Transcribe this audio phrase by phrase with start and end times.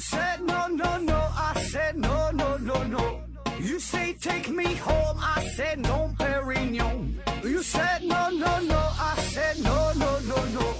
[0.00, 3.20] said no no no, I said no no no no.
[3.60, 7.16] You say take me home, I said no, Perignon.
[7.44, 10.74] You said no no no, I said no no no no,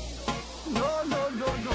[0.73, 1.73] no no no no.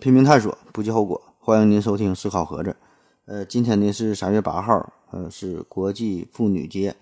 [0.00, 1.22] 拼命探索，不计后果。
[1.38, 2.76] 欢迎您收听思考盒子。
[3.26, 6.96] 呃，今天呢是三月八号，呃，是国际妇女节。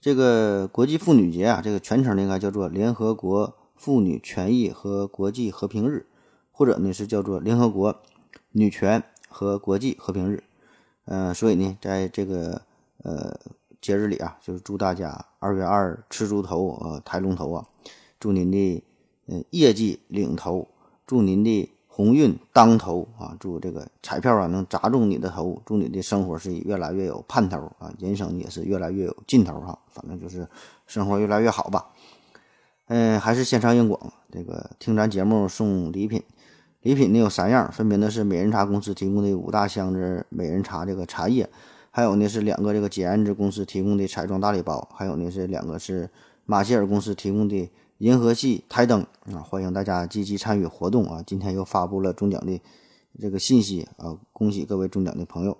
[0.00, 6.06] 这个国际妇女节啊，这个全称应该叫做联合国妇女权益和国际和平日，
[6.52, 8.00] 或者呢是叫做联合国
[8.52, 10.44] 女权和国际和平日。
[11.04, 12.62] 呃，所以呢，在这个
[13.02, 13.38] 呃
[13.80, 17.66] 节日里啊，就是祝大家二月二吃猪头啊，抬龙头啊，
[18.20, 18.84] 祝您的
[19.26, 20.68] 呃业绩领头，
[21.06, 23.36] 祝您的鸿运当头啊！
[23.40, 29.76] 祝这个彩票啊能砸中你的头，祝你的生活是越来越有盼头啊，人生也是越来越有劲头哈。
[29.90, 30.46] 反正就是
[30.86, 31.86] 生活越来越好吧。
[32.86, 34.00] 嗯，还是线上硬广，
[34.30, 36.22] 这个听咱节目送礼品，
[36.82, 41.50] 礼品呢有三样，分别呢是美人茶公司提供的五大箱子美人茶这个茶叶，
[41.90, 46.08] 还有呢是两个这个简安之公司提供的彩妆大礼包，还有呢是两个是
[46.46, 47.68] 马歇尔公司提供的。
[47.98, 51.20] 银河系台灯啊，欢迎大家积极参与活动啊！
[51.26, 52.60] 今天又发布了中奖的
[53.20, 55.58] 这个信息啊，恭喜各位中奖的朋友。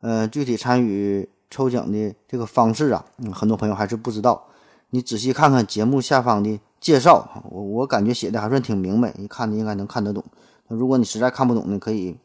[0.00, 4.46] 呃，具体参与抽奖的这个方式啊，很多朋友还是不知道。
[4.90, 10.22] 你仔细看看节目下方的介绍，我我感觉写的还算挺明白，一看的应该能看得懂。
[10.68, 12.16] 那如果你实在看不懂呢，可以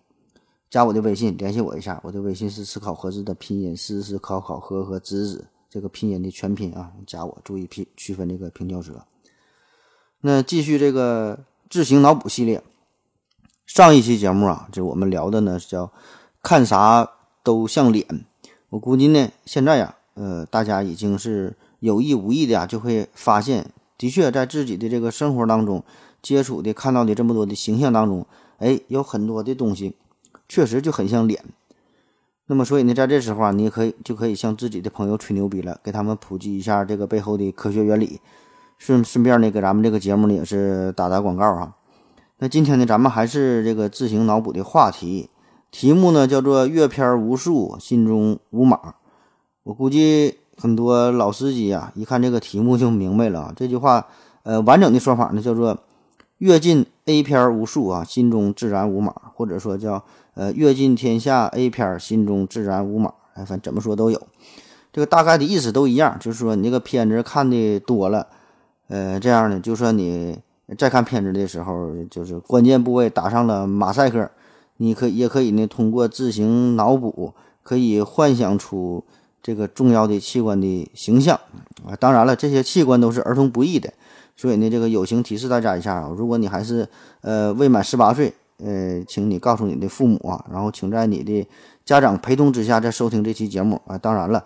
[0.70, 9.03] 加我的微信联系我一下，我的微信是思考盒子的拼音，思思考考和和子子这个拼音的全拼啊，加我注意区区分这个平翘舌。
[10.21, 12.63] 那继续这个智行脑补系列，
[13.66, 15.91] 上一期节目啊，就我们聊的呢是叫
[16.41, 17.11] 看啥
[17.44, 18.25] 都像脸。
[18.69, 25.84] 我估计呢，现在呀，呃，大家已经是有意无意的呀，就会发现，的确在自己的这个生活当中
[26.22, 28.25] 接触的、看到的这么多的形象当中，
[28.57, 29.95] 哎，有很多的东西
[30.50, 31.44] 确实就很像脸。
[32.47, 38.19] 那么，所以呢，在这时候啊，你也可以就可以向自己的朋友吹牛逼了，给他们普及一下这个背后的科学原理。
[38.78, 41.74] 顺顺便呢，给咱们这个节目呢也是打打广告啊。
[42.40, 45.30] 那今天呢，咱们还是这个自行脑补的话题，
[45.72, 48.96] 题目呢叫做“阅片无数，心中无码”。
[49.64, 53.53] 我估计很多老司机啊，一看这个题目就明白了啊。
[53.56, 54.08] 这句话，
[54.44, 55.78] 呃，完整的说法呢叫做
[56.40, 60.03] “阅尽 A 片无数啊，心中自然无码”，或者说叫
[60.35, 63.14] “呃，阅尽天下 A 片，心中自然无码”。
[63.35, 64.22] 哎，反正怎么说都有，
[64.91, 68.28] 这个大概的意思都一样，就是说你这个片子看的多了。
[68.88, 70.38] 呃，这样呢，就算你
[70.78, 74.29] 再看片子的时候，就是关键部位打上了马赛克，
[74.78, 79.03] 你可也可以呢，通过自行脑补，可以幻想出
[79.41, 81.40] 这个重要的器官的形象
[81.84, 81.96] 啊。
[82.00, 83.91] 当然了，这些器官都是儿童不宜的，
[84.35, 86.88] 所以呢，这个友情提示大家一下啊，如果你还是
[87.22, 88.31] 呃未满十八岁，
[88.63, 91.47] 呃，请你告诉你的父母啊，然后请在你的
[91.84, 93.97] 家长陪同之下再收听这期节目啊。
[93.97, 94.44] 当然了，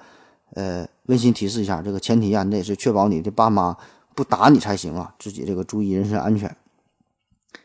[0.53, 3.75] 呃，温馨提示一下，这个前提啊，你得是确保你的爸妈。
[4.19, 5.15] 不打你才行啊！
[5.17, 6.53] 自己这个注意人身安全。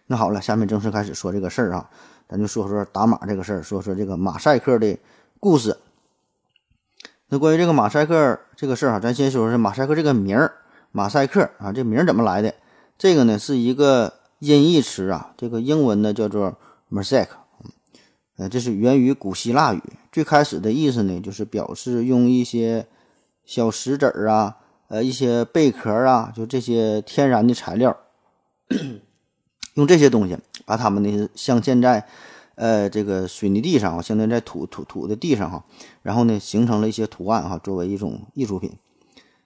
[0.07, 1.91] 那好了，下面正式开始说这个事儿啊，
[2.29, 4.97] 咱就说说打码这个事儿，说说这个马赛克的
[5.41, 5.77] 故事。
[7.27, 10.55] 那关于这个马赛克这个事儿啊，咱先说说马赛克这个名儿，
[10.93, 12.55] 马赛克啊，这名儿怎么来的？
[12.97, 16.57] 这个呢是一个音译词啊，这个英文呢叫做
[16.89, 17.31] mosaic，
[18.37, 19.83] 呃，这是源于古希腊语，
[20.13, 22.87] 最开始的意思呢就是表示用一些
[23.45, 24.59] 小石子儿啊。
[24.95, 27.97] 呃，一些贝壳啊，就这些天然的材料，
[29.75, 32.07] 用这些东西把它们呢镶嵌在
[32.55, 35.65] 呃这个水泥地上啊，镶嵌在土土土的地上哈，
[36.03, 38.71] 然后呢形成了一些图案哈，作为一种艺术品。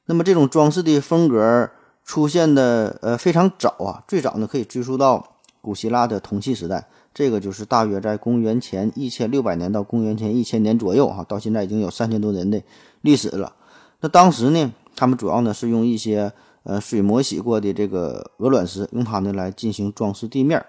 [0.04, 1.70] 那么这种装饰的风格
[2.04, 12.62] 出现的呃非常早啊，最早呢可以追溯到古希腊的铜器时代，这个就是大约在公元前一千六百年到公元前一千年左右哈，到现在已经有三千多年的
[13.00, 13.54] 历史了。
[14.00, 14.70] 那当时呢？
[14.98, 16.32] 他们主要呢是用一些
[16.64, 20.60] 呃水磨洗过的这个鹅卵石，用它呢来进行装饰地面。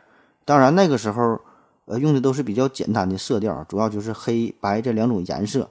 [0.46, 1.42] 当然那个时候，
[1.86, 5.68] 呃用的都是比较简单的色调，主要就是黑白这两种颜色。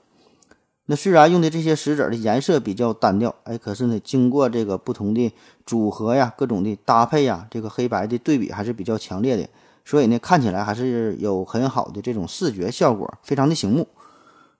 [0.86, 5.32] 那虽然用的这些石子的颜色比较单调，哎，可是呢经过这个不同的
[5.64, 9.48] 组合呀、各种的搭配呀，这个黑白的对比还是比较强烈的，
[9.84, 13.86] 所以呢看起来还是有很好的这种视觉效果，非常的醒目。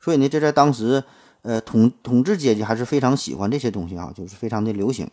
[0.00, 1.02] 所以呢这在当时。
[1.42, 5.10] 呃，统统治阶级还是非常喜欢这些东西啊，就是非常的流行。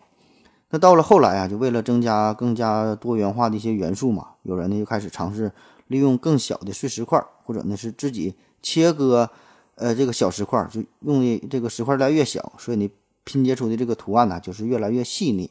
[0.71, 5.51] 那到了后来啊，就为了增加更加多元化的一些元素嘛，有人呢就开始尝试
[5.87, 9.29] 利用更小的碎石块，或者呢是自己切割，
[9.75, 12.89] 呃，这个小石块，就用的这个石块来越小，所以你
[13.23, 15.49] 拼接出的这个图案呢就是越来越细腻。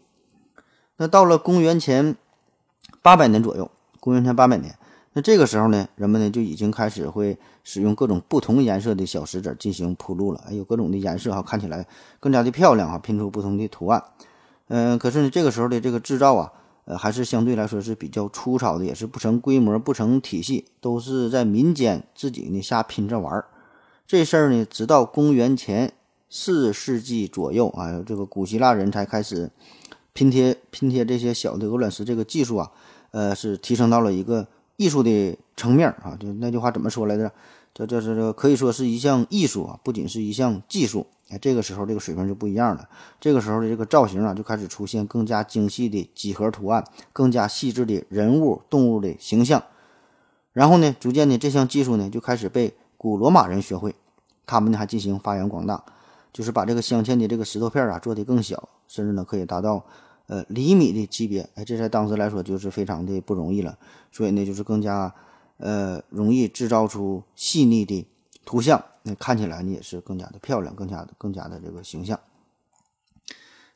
[0.96, 2.16] 那到了公元前
[3.00, 4.76] 八百年左右，公元前八百年，
[5.16, 11.86] 那这个时候呢，人们呢就已经开始会使用各种不同颜色的小石子进行铺路了，还有各种的颜色哈，看起来
[12.18, 14.02] 更加的漂亮哈，拼出不同的图案。
[14.66, 16.52] 嗯，可是呢，这个时候的这个制造啊，
[16.86, 23.44] 呃，还是相对来说是比较粗糙的，也是不成规模、不成体系，都是在民间自己呢瞎拼着玩儿。
[24.08, 25.92] 这事儿呢，直到公元前
[26.28, 29.48] 四世纪左右啊，这个古希腊人才开始
[30.12, 32.70] 拼贴拼贴这些小的鹅卵石这个技术啊，
[33.12, 36.16] 呃，是提升到了一个艺术的层面啊。
[36.18, 37.30] 就那句话怎么说来着？
[37.72, 41.06] 这这是这可以说是一项艺术啊，不仅是一项技术。
[41.30, 42.88] 哎，这个时候这个水平就不一样了。
[43.18, 49.60] 这个时候的这个造型啊，就开始出现更加精细的几何图案，更加细致的人物、动物的形象。
[50.52, 53.94] 然后呢，逐渐的这项技术呢，就开始被古罗马人学会，
[54.46, 55.82] 他们呢还进行发扬光大，
[56.32, 59.84] 就是把这个镶嵌的这个石头片啊做得更小，甚至呢可以达到
[60.26, 61.48] 呃厘米的级别。
[61.54, 63.78] 哎，这在当时来说就是非常的不容易了。
[64.10, 65.14] 所以呢，就是更加
[65.58, 68.06] 呃容易制造出细腻的
[68.44, 68.84] 图像。
[69.02, 72.18] 那看起来呢也是更加的漂亮，更加的更加的这个形象。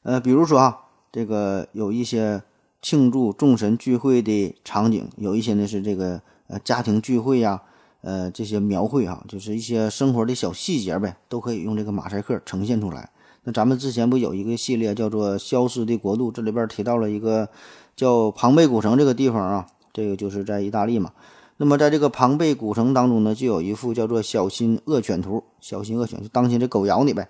[0.02, 2.42] 呃，比如说啊，这个有一些
[2.80, 7.60] 庆祝众神聚会的场景，有一些呢是这个呃家庭聚会呀，
[8.00, 13.10] 呃这些描绘啊，就是一些生活的小细节呗，都可以用这个马赛克呈现出来。
[13.44, 17.48] 那咱们之前不有一个系列叫做《消失的国度》，这里边提到了一个
[17.96, 21.12] 叫庞贝古城这个地方啊，这个就是在意大利嘛。
[21.60, 25.42] 那么，在这个庞贝古城当中呢，就有一幅叫做“小心恶犬图”。
[25.60, 27.28] 小心恶犬，就当心这狗咬你呗。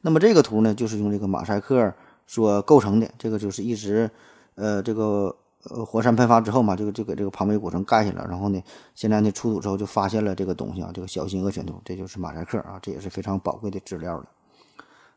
[0.00, 1.92] 那么这个图呢，就是用这个马赛克
[2.26, 3.10] 所构成的。
[3.18, 4.10] 这个就是一直，
[4.54, 8.26] 呃，这个呃火山喷发之后嘛，这个就给这个庞贝古城盖下了。
[8.26, 8.62] 然后呢，
[8.94, 14.24] 现在呢出土之后就发现了这个东西啊，这个小心恶犬图，这就是马赛克啊，这也是非常宝贵的资料了。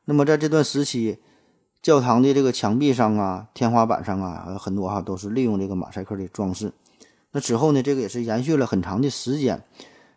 [0.10, 1.20] 那么在这段时期，
[1.84, 6.74] 教堂的这个墙壁上啊、天花板上啊，很多哈都是利用这个马赛克的装饰。
[7.32, 9.64] 那之后呢，这个也是延续了很长的时间。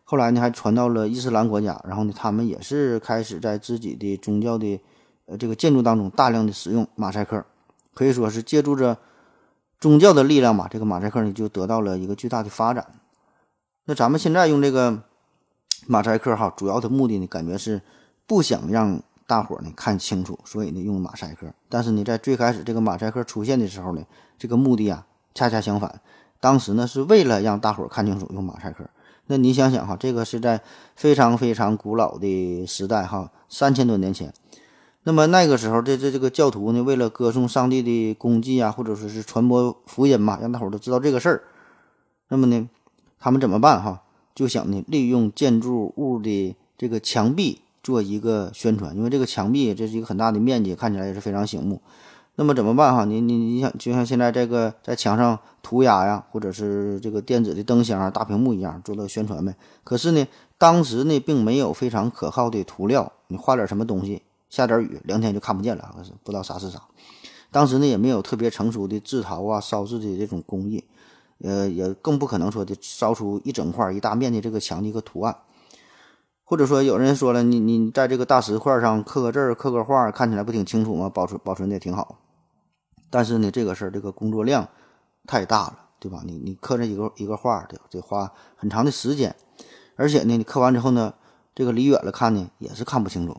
[0.03, 4.81] 后来呢，还传到了伊斯兰国家，然后呢，他们也是开始在自己的宗教的
[5.27, 7.45] 呃这个建筑当中大量的使用马赛克，
[7.93, 8.97] 可以说是借助着
[9.79, 12.87] 宗教的力量嘛，这个马赛克呢就得到了一个巨大的发展。
[13.85, 15.03] 那咱们现在用这个
[15.87, 17.83] 马赛克哈，主要的目的呢，感觉是
[18.27, 19.03] 不想让
[19.33, 21.47] 大伙呢看清楚，所以呢用马赛克。
[21.71, 24.03] 但是呢，在最开始这个马赛克出现的时候呢，
[24.37, 26.03] 这个目的啊恰恰相反。
[26.39, 28.85] 当时呢，是为了让大伙看清楚用马赛克。
[29.29, 30.61] 那你想想哈，这个是在
[30.95, 34.35] 非常非常古老的时代哈，三千多年前。
[35.05, 41.43] 那么那个时候，这这这个教徒呢，为了歌颂上帝的功绩啊，或者说是传播福音嘛，让大伙都知道这个事儿。
[42.29, 42.69] 那么呢，
[43.19, 44.03] 他们怎么办哈？
[44.35, 51.81] 就想呢，利用建筑物的这个墙壁做一个宣传，因为这个墙壁这是一个很大的面积，看起来也是非常醒目。
[52.37, 53.05] 那么怎么办哈？
[53.05, 59.55] 你你你想，就像现在这个在墙上涂鸦呀，或者是这个电子的灯箱啊、大屏幕一样，做了宣传呗。
[59.85, 60.27] 可是呢，
[60.57, 66.81] 当时呢并没有非常可靠的涂料，你画点什么东西，下点雨，两天就看不见了，不知道啥是啥。
[67.51, 70.83] 当时呢也没有特别成熟的制陶啊、烧制的这种工艺，
[71.43, 75.37] 呃，也更不可能说的烧出一整块一大面的这个墙的一个图案。
[76.53, 81.09] 或者说有人说了，你你在这个大石块上刻个字儿、刻个画，看起来不挺清楚吗？
[81.09, 82.19] 保存保存的也挺好。
[83.09, 84.69] 但是呢，这个事儿这个工作量
[85.27, 86.21] 太大了，对吧？
[86.27, 89.35] 你你刻这一个一个画得得花很长的时间，
[89.97, 91.15] 而且呢，你刻完之后呢，
[91.55, 93.35] 这个离远了看呢也是看不清楚。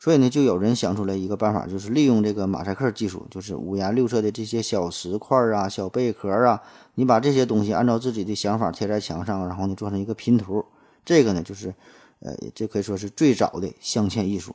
[0.00, 6.60] 所以呢，就有人想出来一个办法，就是利用这个马赛克技术，就是五颜六色的这些小石块啊、小贝壳啊，
[6.96, 10.64] 你把这些东西按照自己的想法贴在墙上，然后呢做成一个拼图。
[11.04, 11.74] 这个呢，就是
[12.20, 14.54] 呃，这可以说是最早的镶嵌艺术。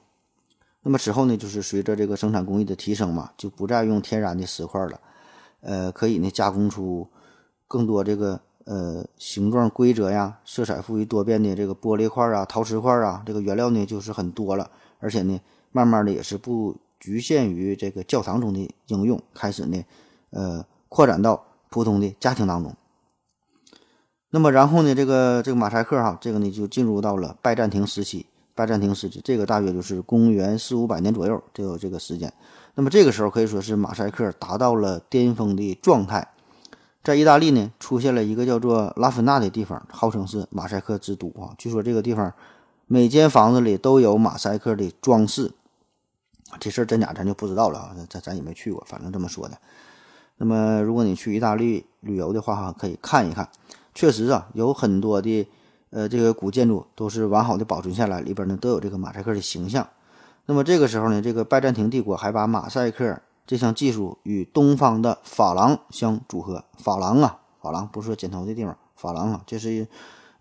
[0.84, 5.00] 那么此后呢，就是随着这个生产工艺的提升嘛，就不再用天然的石块了，
[5.62, 7.07] 呃，可以呢加工出
[7.67, 14.69] 更多这个呃形状规则呀、色彩富裕多变的这个玻璃块啊、陶瓷块啊，这个原料呢就是很多了，
[15.00, 15.41] 而且呢，
[15.72, 19.84] 慢慢的也是不局限于这个教堂中的应用，开始呢，
[20.29, 22.72] 呃，扩展到普通的家庭当中。
[24.29, 28.25] 那么然后呢，这个这个马赛克哈，这个呢就进入到了拜占庭时期。
[28.58, 32.34] 拜占庭时期，这个大约就是公元四五百年左右，就有这个时间。
[32.75, 36.29] 那么这个时候可以说是马赛克达到了巅峰的状态。
[37.03, 41.53] 在意大利呢，出现了一个叫做拉芬纳的地方，号称是马赛克之都啊。
[41.58, 42.34] 据说这个地方
[42.88, 45.51] 每间房子里都有马赛克的装饰。
[46.58, 49.58] 这事儿真假咱就不知道了啊，咱咱也没去过，反正这么说的。
[50.38, 53.50] 那么如果你去意大利旅游的话哈，可以看一看，
[53.95, 55.47] 确实啊，有很多的。
[55.91, 59.87] 呃，这个古建筑都是完好的保存下来，里边呢都有这个马赛克的形象。
[60.45, 66.61] 那么这个时候呢，这个拜占庭帝国还把马赛克这项技术与东方的珐琅相组合。
[66.83, 69.87] 珐琅啊，珐琅不是说剪头的地方，珐琅啊，这是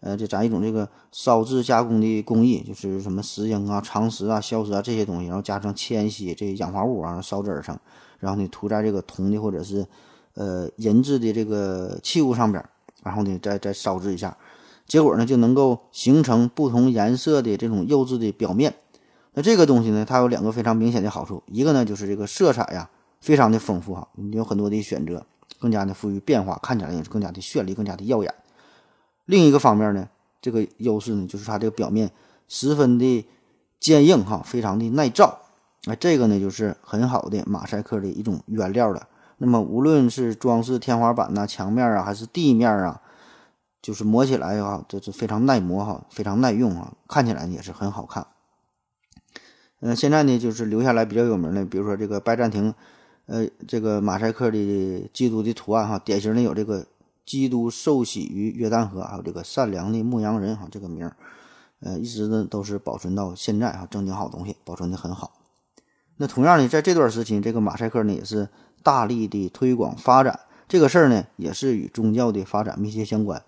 [0.01, 7.79] 呃，这咱一种这个烧制加工的工艺，就是什么石英啊、长石啊、硝石啊这些东西，然后加上铅锡这氧化物啊，烧制而成，
[8.19, 9.87] 然后呢涂在这个铜的或者是
[10.35, 12.65] 呃银质的这个器物上边，
[13.05, 14.37] 然后呢再再烧制一下，
[14.89, 18.75] 结果呢就能够形成不同颜色的这种釉质的表面。
[19.35, 22.89] 那这个东西呢，它有两个非常明显的好处，一个呢就是这个色彩呀
[23.21, 25.27] 非常的丰富哈，你有很多的选择，
[25.59, 28.33] 更加的富于变化，看起来也是更加的绚丽，更加的耀眼。
[29.27, 30.09] 另一个方面呢，
[30.41, 32.11] 这个优势呢就是它这个表面
[32.47, 33.27] 十分的
[33.81, 35.41] 坚硬哈，非常的耐造。
[35.87, 39.09] 哎，这个呢就是很好的马赛克的一种原料了。
[39.45, 43.03] 那么无论是装饰天花板呐、墙面啊，还是地面啊，
[43.83, 48.27] 就是磨起来啊，这是非常耐磨哈，非常耐用啊，看起来也是很好看。
[49.81, 52.73] 嗯，现在呢，就是留下来比较有名的，比如说这个拜占庭，
[53.27, 56.87] 呃，这个马赛克的基督的图案哈，典型的有这个
[57.27, 61.15] 基督受洗于约旦河，还有这个善良的牧羊人哈，这个名儿，
[61.81, 65.33] 呃，一直呢都是保存到现在哈，正经好东西，保存的很好。
[66.17, 68.49] 那同样呢，在这段时期，这个马赛克呢也是
[68.85, 70.39] 大力的推广发展，
[70.69, 73.43] 这个事儿呢也是与宗教的发展密切相关。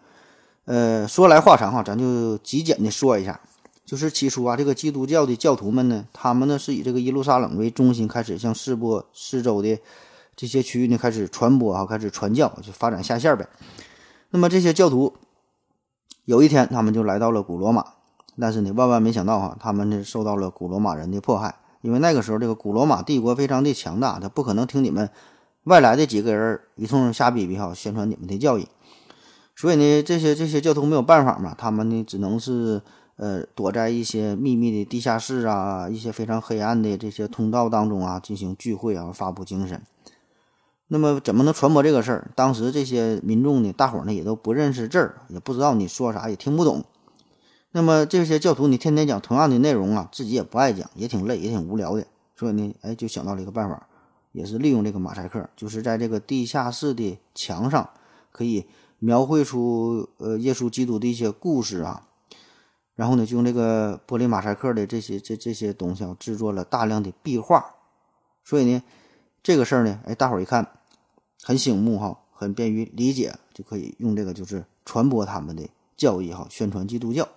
[0.64, 3.38] 呃，说来话长哈，咱就极简的说一下。
[3.85, 9.78] 就是起初啊，这个基督教的教徒们呢，他们呢是以这个耶路撒冷为中心，开始向四波四周的
[10.35, 13.49] 这些区域呢开始传播啊，开始传教，就发展下线呗。
[14.31, 15.14] 那么这些教徒
[16.25, 17.85] 有一天，他们就来到了古罗马，
[18.40, 21.55] 但是呢，万万没想到哈，他们呢受到了古罗马人的迫害，
[21.87, 25.09] 因为那个时候这个古罗马帝国非常的强大，他不可能听你们
[25.64, 28.66] 外来的几个人一通瞎逼逼哈，宣传你们的教义。
[29.55, 32.83] 所以呢，这些这些教徒没有办法嘛，他们呢只能是。
[33.19, 39.81] 呃，躲在一些秘密的地下室啊，一些非常黑暗的这些通道当中啊，进行聚会啊，发布精神。
[40.88, 42.31] 那么，怎么能传播这个事儿？
[42.35, 46.85] 当时这些民众呢，大伙儿呢也都不认识字儿，也不知道你说啥，也听不懂。
[47.73, 52.06] 那么这些教徒，你天天讲同样的内容啊，自己也不爱讲，也挺累，也挺无聊的。
[52.35, 53.87] 所以呢，哎，就想到了一个办法，
[54.32, 57.90] 也是利用这个马赛克，就是在这个地下室的墙上，
[58.32, 58.66] 可以
[58.99, 62.08] 描绘出呃耶稣基督的一些故事啊。
[62.94, 67.75] 然后呢，就用这个玻璃马赛克的这些这这些东西啊，制作了大量的壁画。
[68.42, 68.82] 所以呢，
[69.42, 70.66] 这个事儿呢，哎，大伙儿一看
[71.42, 77.28] 很醒目哈，很便于理解，就可以用这个就是传播他们的教义哈，宣传基督教。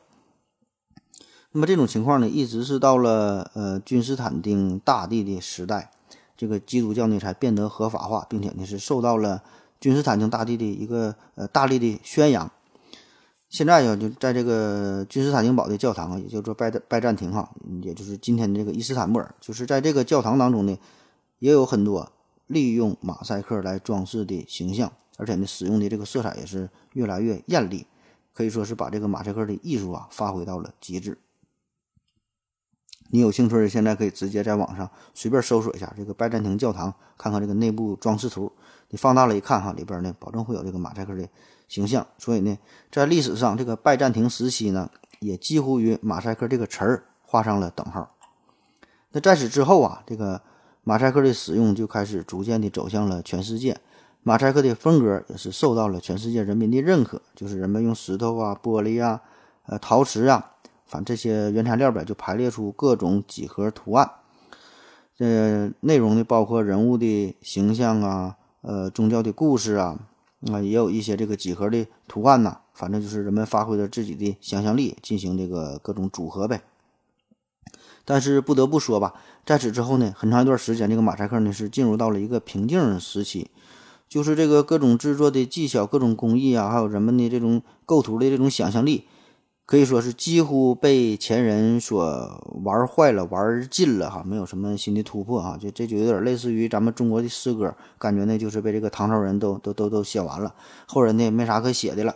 [1.51, 5.89] 那么这种情况呢，一直是到了呃君士坦丁大帝的时代，
[6.38, 9.41] 这个基督教呢才变得合法化，并且呢是受到了
[9.79, 12.51] 君士坦丁大帝的一个呃大力的宣扬。
[13.50, 17.50] 现在呀，就在这个君士坦丁堡的教堂啊，也叫做拜拜占庭哈，
[17.82, 20.77] 也就是今天的这个伊斯坦布尔，就是在这个教堂当中呢，
[21.39, 22.12] 也有很多
[22.46, 27.88] 利用马赛克来装饰的形象，而且呢，使用的这个色彩也是越来越艳丽，
[28.36, 31.18] 可以说是把这个马赛克的艺术啊发挥到了极致。
[33.10, 38.51] 你有兴趣，现在可以直接在网上随便搜索一下这个拜占庭教堂，看看这个内部装饰图，
[38.89, 41.28] 你放大了一看哈，里边呢保证会有这个马赛克的。
[41.68, 42.58] 形象，所以呢，
[42.92, 44.89] 在历史上，这个拜占庭时期呢，
[45.20, 48.10] 也几乎与马赛克这个词儿画上了等号。
[49.12, 50.42] 那在此之后啊，这个
[50.84, 53.80] 马赛克的使用就开始逐渐的走向了全世界，
[54.24, 57.22] 马赛克的风格也是受到了全世界人民的认可。
[57.36, 59.22] 就是人们用石头啊、玻璃啊、
[59.68, 60.54] 呃陶瓷啊，
[60.89, 64.12] 反正这些原材料呗，就排列出各种几何图案。
[65.19, 70.00] 呃，内容呢包括人物的形象啊，呃，宗教的故事啊。
[70.50, 76.62] 啊，也有一些这个几何的图案呐，反正就是人们发挥了自己的想象力，进行这个各种组合呗。
[78.05, 79.15] 但是不得不说吧，
[79.46, 83.51] 在此之后呢，很长一段时间，这个马赛克呢是进入到了一个瓶颈时期，
[84.08, 89.08] 就是这个各种制作的技巧、各种工艺啊，还有人们的这种构图的这种想象力。
[89.69, 100.55] 可以说是几乎被前人所玩坏了、玩尽了哈，没有什么新的突破哈，就这就有点类似于咱们中国的诗歌，感觉呢就是被这个唐朝人都都都都写完了，
[100.88, 102.15] 后人呢也没啥可写的了。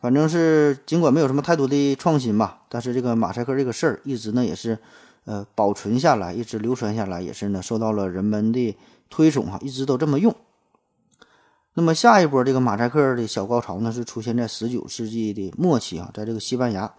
[0.00, 4.78] 反正是尽管没有什么太多的创新吧，但是这个马赛克这个事儿一直呢也是
[5.26, 8.74] 呃保存下来，一直流传下来，也是呢受到了人们的
[9.10, 10.34] 推崇哈，一直都这么用。
[11.78, 16.92] 那么下一波这个马赛克的小高潮呢，是出现在十九世纪的末期啊，在这个西班牙，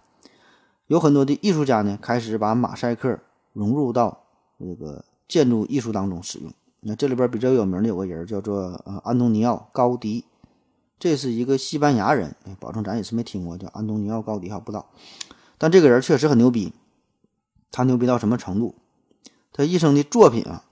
[0.86, 3.18] 有很多的艺术家呢开始把马赛克
[3.52, 4.22] 融入到
[4.58, 6.50] 这个建筑艺术当中使用。
[6.80, 10.24] 那这里边比较有名的有个人叫做呃安东尼奥·高迪，
[10.98, 14.86] 这是一个西班牙人，保证咱也是没听过叫安东尼奥·高迪哈，不知道。
[15.58, 16.72] 但这个人确实很牛逼，
[17.70, 18.74] 他牛逼到什么程度？
[19.52, 20.64] 他一生的作品啊，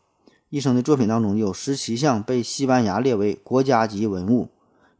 [0.50, 4.48] 一生的作品当中有十七项被西班牙列为国家级文物，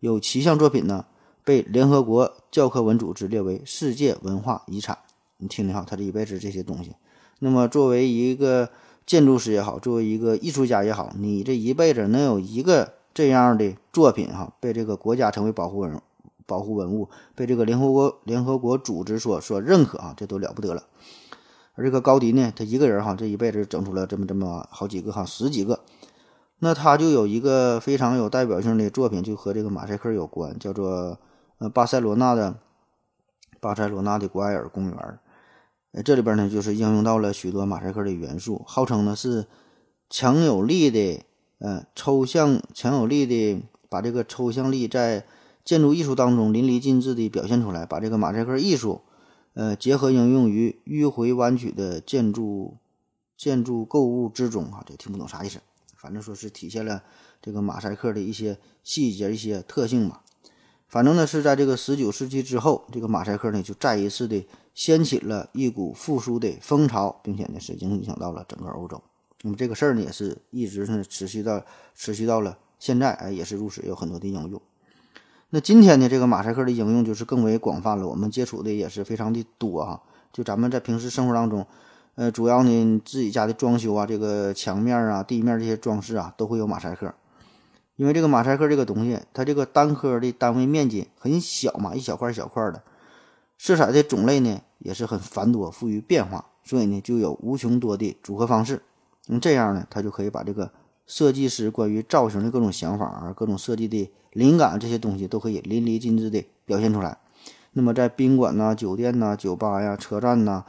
[0.01, 1.07] 有七项作品呢
[1.43, 4.99] 被联合国教科文组织列为世界文化遗产。
[5.39, 6.93] 你听听哈，他这一辈子这些东西。
[7.39, 8.69] 那么作为一个
[9.07, 15.99] 建筑师也好，作为一个艺术家也好，你这一辈子能有一个这样的作品哈，被这个国家成为保护文
[16.45, 20.83] 保护文物，被这个联合国联合国组织所所认可啊，这都了不得了。
[21.79, 25.79] 而这个高迪呢，他一个人哈，这一辈子整出了这么这么好几个哈，十几个。
[26.59, 31.17] 那他就有一个非常有代表性的作品，就和这个马赛克有关，叫做
[31.59, 32.57] 呃巴塞罗那的
[33.61, 35.19] 巴塞罗那的古埃尔公园。
[35.93, 39.47] 呃，这里边呢就是应用到了许多马赛克的元素，号称呢是
[40.11, 41.23] 强有力的
[41.61, 45.25] 呃抽象强有力的把这个抽象力在
[45.65, 49.03] 建筑艺术当中淋漓尽致地表现出来，把这个马赛克艺术。
[49.59, 52.77] 呃，结合应用于迂回弯曲的建筑
[53.37, 55.59] 建筑构物之中啊，这听不懂啥意思，
[55.97, 57.03] 反正说是体现了
[57.43, 60.23] 这个马赛克的一些细节、一些特性吧。
[60.87, 64.47] 反正呢是在这个十九世纪之后，这个马赛克呢就再一次的
[64.77, 69.03] 掀起了一股复苏的风潮，并且呢是影响到了整个欧洲。
[69.43, 71.61] 那么这个事儿呢也是一直是持续到
[71.97, 74.63] 持续到了现在，哎，也是如此，有很多的应用。
[75.51, 80.03] 那今天呢，这个马赛克的应用就是更为广泛了，我们接触的也是非常的多哈。
[80.31, 81.67] 就咱们在平时生活当中，
[82.17, 87.15] 呃，主要呢自己家的装修啊，这个墙面啊、地面这些装饰啊，都会有马赛克。
[87.97, 92.83] 因为这个马赛克这个东西，它这个单颗的单位面积很小嘛，一小块一小块的，
[93.57, 98.83] 色彩的种类呢也是很繁多，富于变化，所以呢就有无穷多的组合方式。
[99.29, 100.71] 那这样呢，它就可以把这个
[101.09, 104.09] 设计师关于造型的各种想法啊，各种设计的。
[104.35, 107.17] 灵感这些东西都可以淋漓尽致地表现出来。
[107.73, 110.65] 那么在宾馆呐、酒店呐、酒吧呀、车站呐、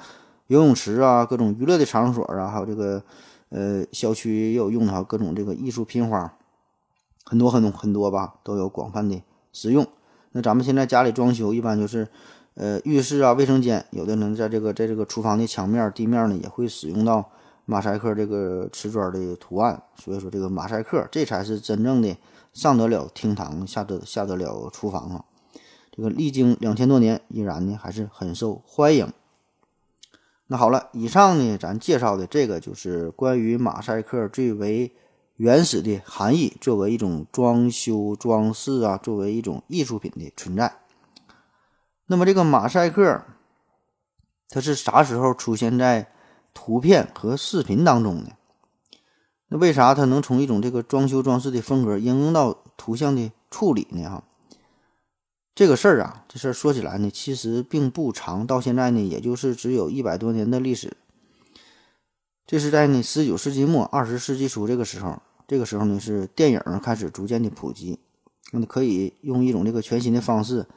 [0.48, 3.04] 游泳池啊、各种娱乐的场所啊，还有这个
[3.50, 6.34] 呃小区也有用的哈，各种这个艺术拼花，
[7.26, 9.86] 很多很多很多吧，都有广泛的使用。
[10.32, 12.08] 那咱们现在家里装修，一般就是
[12.56, 17.30] 呃浴室啊、卫生间，有的人在这个在这个厨房的墙面、地面呢，也会使用到
[17.70, 19.82] 马赛克这个瓷砖的图案。
[19.96, 22.18] 所以说，这个马赛克这才是真正的。
[22.52, 25.24] 上得了厅堂，下得下得了厨房啊！
[25.92, 29.14] 这个历经两千多年，依然呢还是很受欢迎。
[30.48, 34.92] 那好了，以上呢咱介绍的这个就是关于马赛克最为
[35.36, 40.74] 原始的含义，作为一种装修装饰啊，作为一种艺术品的存在。
[42.08, 43.22] 那么这个马赛克，
[44.50, 46.12] 它是啥时候出现在
[46.54, 48.32] 图片和视频当中呢？
[49.48, 54.04] 那为啥它能从一种这个装修装饰的风格应用到图像的处理呢？
[54.08, 54.24] 哈，
[55.56, 60.96] 这个事儿啊，这事儿说起来呢，其实并不长，到现在呢，也就是只有一百多年的历史。
[62.46, 68.00] 这是在呢十九世纪末二十世纪初这个时候，这个时候呢是电影开始逐渐的普及，
[68.52, 70.68] 那可以用一种这个全新的方式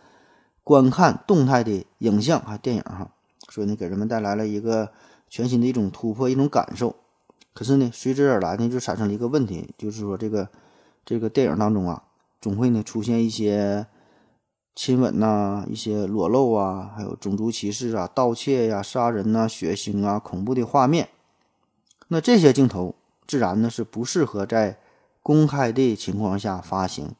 [0.63, 3.11] 观看动态的影像啊电影哈，
[3.49, 4.93] 所以呢给人们带来了一个
[5.33, 6.95] 全新的一种突破，一种感受。
[7.55, 10.47] 可是呢，随之而来呢，就产生了一个问题，就是说这个
[11.07, 12.03] 这个电影当中啊，
[12.39, 13.87] 总会呢出现一些
[14.75, 21.09] 亲吻呐、一些裸露啊，还有种族歧视啊、盗窃呀、杀人呐、血腥啊、恐怖的画面。
[22.09, 22.95] 那这些镜头
[23.27, 24.79] 自然呢是不适合在
[25.23, 27.11] 公开的情况下发行，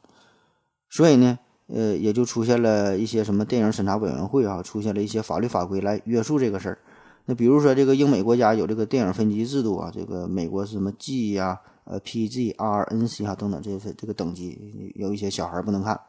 [0.87, 6.77] 所以呢，呃，也就出现了一些什么电影审查委员会啊，出现了一些法律法规来约束这个事儿。
[7.25, 15.99] 那比如说，这个英美国家有这个电影分级制度啊，这个美国是什么 G 呀、呃 PG、R、NC 啊等等这些这个等级，有一些小孩不能看。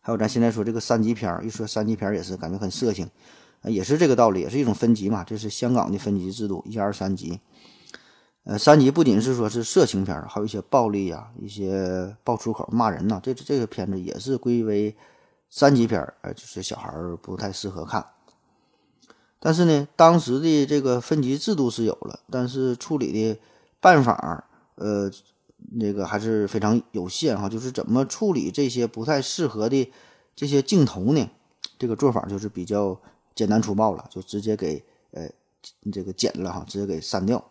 [0.00, 3.08] 还有咱现在说这个三级片儿，一说三级片儿也是感觉很色情，
[3.62, 5.24] 也是这个道理，也是一种分级嘛。
[5.24, 7.40] 这是香港的分级制度，一二三级。
[8.44, 14.94] 呃，三级不仅是说是色情片儿，还有一些暴力呀、一些爆粗口、骂人呐，这这个片子也是归为
[15.48, 18.04] 三级片儿，呃，就是小孩儿不太适合看。
[19.44, 23.38] 但是呢，当时的这个分级制度是有了，但是处理的
[23.78, 24.42] 办法，
[24.76, 25.10] 呃，
[25.72, 27.46] 那个还是非常有限哈。
[27.46, 29.92] 就是怎么处理这些不太适合的
[30.34, 31.28] 这些镜头呢？
[31.78, 32.98] 这个做法就是比较
[33.34, 35.28] 简单粗暴了，就直接给呃
[35.92, 37.44] 这个剪了哈，直接给删掉。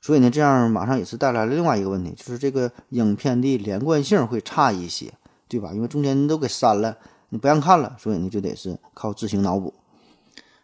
[0.00, 5.12] 所以呢，这样马上也是带来了另外一个问题，就是这个影片的连贯性会差一些，
[5.48, 5.72] 对吧？
[5.74, 6.96] 因为中间都给删了，
[7.30, 9.74] 你不让看了，所以呢就得是靠自行脑补。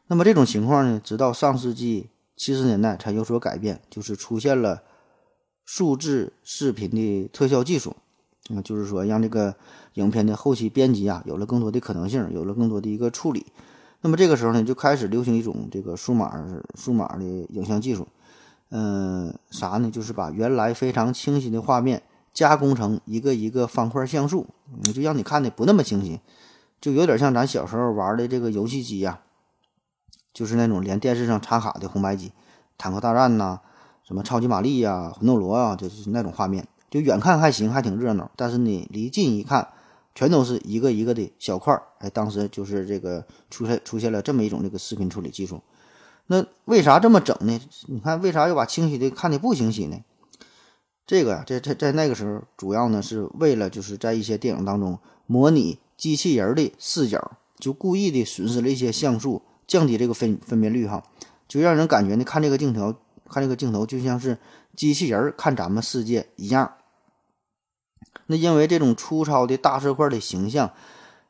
[0.08, 4.82] 那么这种情况呢，直到上世纪七十年代才有所改变，就是出现了
[5.64, 7.96] 数字视频的特效技术，
[8.54, 9.56] 啊，就是说让这个
[9.94, 13.46] 影片的后期编辑啊有了更多的可能性，有了更多的一个处理。
[14.02, 18.06] 那么这个时候呢，就开始流行一种这个数码数码的影像技术，
[18.70, 19.90] 嗯，啥呢？
[19.90, 22.00] 就是把原来非常清晰的画面
[22.32, 24.46] 加工成一个一个方块像素，
[24.84, 26.20] 你就让你看的不那么清晰，
[26.80, 29.18] 就有点像咱小时候玩的这个游戏机呀，
[30.36, 32.30] 就是那种连电视上插卡的红白机，
[32.76, 33.60] 坦克大战呐，
[34.04, 39.66] 什么超级玛丽呀、魂斗罗啊，就是那种画面，就远看还行，还挺热闹，但是你离近一看。
[40.18, 45.60] 全都是一个一个的小块儿，哎，当时就是这个出现出现了这么一种这个视频处理技术。
[46.28, 47.60] 那为啥这么整呢？
[47.86, 49.98] 你看为啥要把清晰的看的不清晰呢？
[51.06, 61.02] 这个呀，在在在那个时候，主要呢是为了就是在一些电影当中模拟机器人的视角，就故意的损失了一些像素，降低这个分分辨率哈，
[61.48, 62.94] 就让人感觉呢看这个镜头
[63.28, 64.38] 看这个镜头就像是
[64.74, 66.72] 机器人看咱们世界一样。
[68.26, 70.72] 那因为这种粗糙的大色块的形象，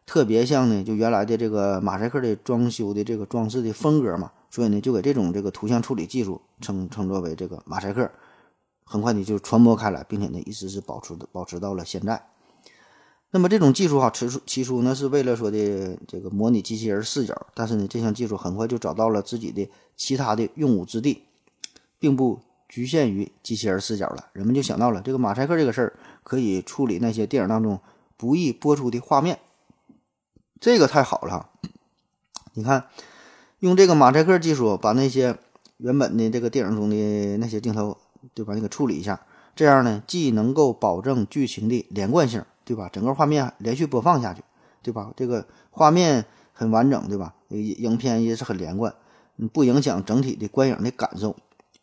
[0.06, 8.10] 特别像呢，就原来的这个马赛克的装修的这个装饰的风格嘛，所以呢，就给这种这个图像处理技术称称作为这个马赛克，
[8.84, 12.22] 很快呢就传播开来，并且呢一直是保持的保持到了现在。
[13.30, 21.22] 那么这种技术哈，起初起初呢是为了说的这个模拟机器人视角，但是呢这项技术很快就找到了自己的其他的用武之地，
[21.98, 24.26] 并不局限于机器人视角了。
[24.32, 25.96] 人们就想到了这个马赛克这个事儿。
[26.28, 27.78] 可以处理那些电影当中
[28.16, 29.38] 不易播出的画面，
[30.58, 31.50] 这个太好了。
[32.54, 32.88] 你看，
[33.60, 35.38] 用这个马赛克技术把那些
[35.76, 37.96] 原本的这个电影中的那些镜头，
[38.34, 38.54] 对吧？
[38.54, 42.90] 你给处理一下，这样呢，既能够保证剧情的连贯性，对吧？
[42.92, 44.42] 整个画面连续播放下去，
[44.82, 45.12] 对吧？
[45.16, 47.32] 这个画面很完整，对吧？
[47.48, 48.92] 影片也是很连贯，
[49.52, 51.36] 不影响整体的观影的感受。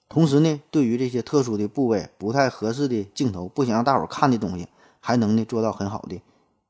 [0.09, 4.67] 同时呢，对于这些特殊的部位、不太合适的镜头、不想让大伙看的东西，
[4.99, 6.21] 还能呢做到很好的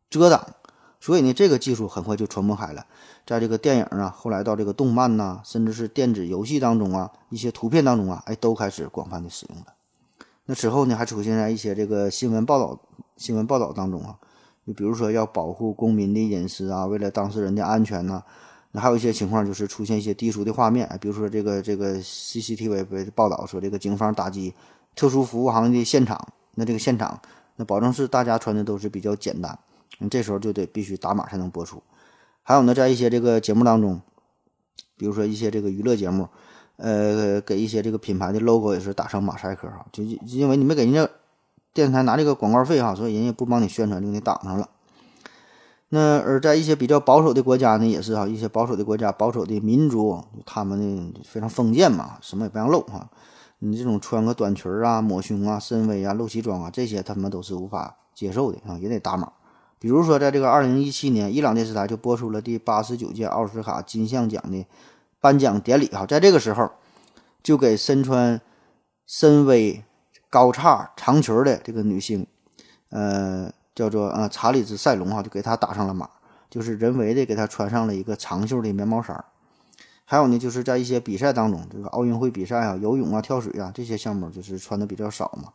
[0.09, 0.45] 遮挡。
[1.01, 2.85] 所以呢，这个技术很快就传播开了，
[3.25, 9.73] 在这个电影啊，后来到这个动漫呐，甚至是电子游戏当中啊，一些图片当中啊，哎，都开始广泛的使用了。
[10.45, 12.79] 那此后呢，还出现在一些这个新闻报道、
[13.17, 14.17] 新闻报道当中啊，
[14.65, 18.23] 就比如说要保护公民的隐私啊，为了当事人的安全呐。
[18.75, 24.51] 那还有一些情况，就是出现一些低俗的画面，比如说这个这个 CCTV 报道说，这个警方打击
[24.95, 26.19] 特殊服务行业的现场，
[26.55, 27.21] 那这个现场，
[27.57, 29.59] 那保证是大家穿的都是比较简单，
[29.99, 31.83] 那这时候就得必须打码才能播出。
[32.41, 34.01] 还有呢，在一些这个节目当中，
[34.97, 36.27] 比如说一些这个娱乐节目，
[36.77, 41.07] 呃，给一些这个品牌的 logo 也是打上马赛克哈，就因为你没给人家
[41.73, 44.69] 电视台拿这个广告费哈，所以人家不帮你宣传，就给你挡上了。
[45.89, 53.09] 那而在一些比较保守的国家呢，也是哈，一些保守的国家、保守的民族，他们呢非常封建嘛，什么也不让露哈。
[53.59, 59.31] 你这种穿个短裙啊、抹胸啊、深 V 啊、露脐装啊，这些他们都是无法接受的啊，也得打码。
[59.79, 64.65] 比如说，在这个二零一七年，伊朗电视台就播出了第八十九届奥斯卡金像奖的
[65.21, 66.71] 颁奖典礼哈，在这个时候，
[67.41, 68.41] 就给身穿
[69.05, 69.83] 深 V
[70.33, 72.25] 高叉长裙的这个女星，
[72.89, 73.53] 呃。
[73.75, 76.07] 叫做啊查理兹塞隆哈，就给她打上了码，
[76.47, 79.25] 就是人为的给她穿上了一个长袖的棉毛衫。
[80.05, 85.51] 还有呢，就是在一些比赛当中，这个奥运会比赛啊，游泳啊、跳水啊这些项目，就是穿的比较少嘛。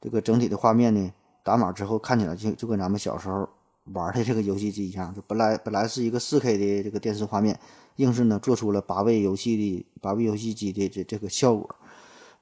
[0.00, 1.12] 这个整体的画面呢，
[1.44, 3.48] 打码之后看起来就就跟咱们小时候
[3.92, 7.56] 玩的这个游戏机一样，就本来本来是一个四 K 的这个电视画面，
[7.94, 11.76] 硬是呢做出了八位游戏的八位游戏机的这这个效果。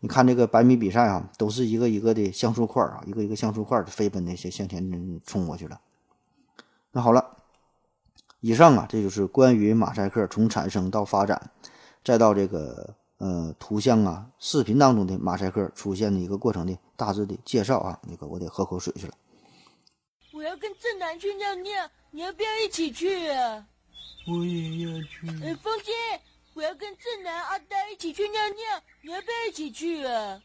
[0.04, 5.80] 你看这个百米比赛啊，都是一个一个的像素块啊，一个一个像素块飞奔的向向前冲过去了。
[6.92, 7.38] 那好了，
[8.40, 11.50] 以上啊，这就是关于马赛克从产生到发展，
[12.04, 17.98] 再到这个呃图像啊、视频当中的马赛克出现的一个过程的大致的介绍啊。
[18.06, 19.14] 那个我得喝口水去了。
[20.34, 21.72] 我要跟正南去尿尿，
[22.10, 23.66] 你要不要一起去啊？
[24.28, 25.26] 我也要去。
[25.42, 25.92] 哎，风姐。
[26.54, 30.40] 我要跟正南、阿呆一起去尿尿，你要不要一起去啊？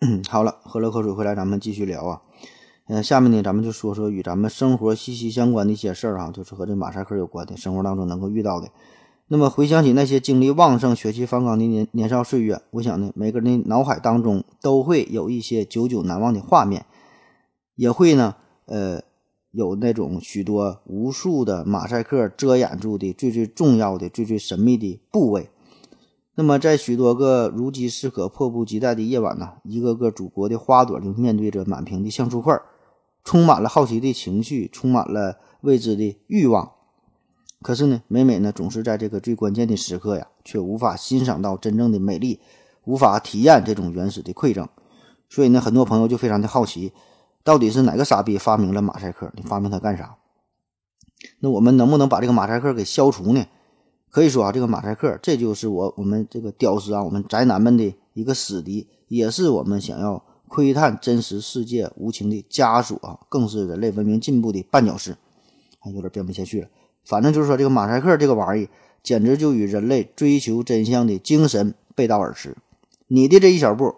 [0.00, 2.22] 嗯，好了，喝了口水回来，咱们继续聊啊。
[2.86, 8.70] 嗯，下面呢，咱们就说说与咱们生活息息相关的一些事儿啊，就是和这马赛克有关的，生活当中能够遇到的。
[9.26, 16.86] 那么回想起那些精力旺盛、血气方刚的年年少岁月，我想呢，每个人的脑海当中都会有一些久久难忘的画面，
[17.74, 19.02] 也会呢，呃。
[19.58, 25.50] 有那种许多无数的马赛克遮掩住的最最重要的、最最神秘的部位。
[26.36, 32.56] 那么，在许多个如饥似渴、迫不及待的夜晚呢，一个个祖国的花朵就面对着满屏的像素块，
[33.24, 36.70] 充满了好奇的情绪，充满了未知的欲望。
[37.60, 42.38] 可是呢，每每呢，总是在这个最关键的时刻呀，却无法欣赏到真正的美丽，
[42.84, 44.68] 无法体验这种原始的馈赠。
[45.28, 46.92] 所以呢，很多朋友就非常的好奇。
[47.48, 49.32] 到底是哪个傻逼发明了马赛克？
[49.34, 50.18] 你发明它干啥？
[51.40, 53.46] 那我们能不能把这个马赛克给消除呢？
[54.10, 65.16] 可以说啊，这个马赛克这就是我我们这个屌丝啊，我们宅男们的一个死敌，也是我们想要窥探真实世界无情的枷锁啊，更是人类文明进步的绊脚石。
[65.78, 66.68] 还有点编不下去了，
[67.06, 68.68] 反正就是说这个马赛克这个玩意，
[69.02, 72.58] 简直就与人类追求真相的精神背道而驰。
[73.06, 73.94] 你的这一小步，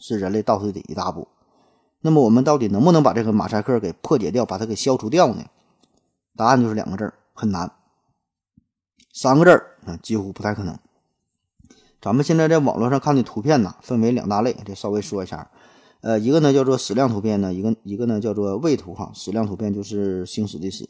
[0.00, 1.26] 是人类倒退的一大步。
[2.06, 5.46] 那么我们到底能不能把这个马赛克给破解掉，把它给消除掉呢？
[6.36, 7.72] 答案就是两个字儿，很难。
[9.10, 10.78] 三个字儿啊，几乎不太可能。
[12.02, 15.50] 咱们现在在网络上看的图片呢，分为两大类，这稍微说一下。
[16.02, 19.10] 呃，一个呢叫做矢量图片呢，一个一个呢叫做位图哈。
[19.14, 20.86] 矢量图片就是星矢的矢，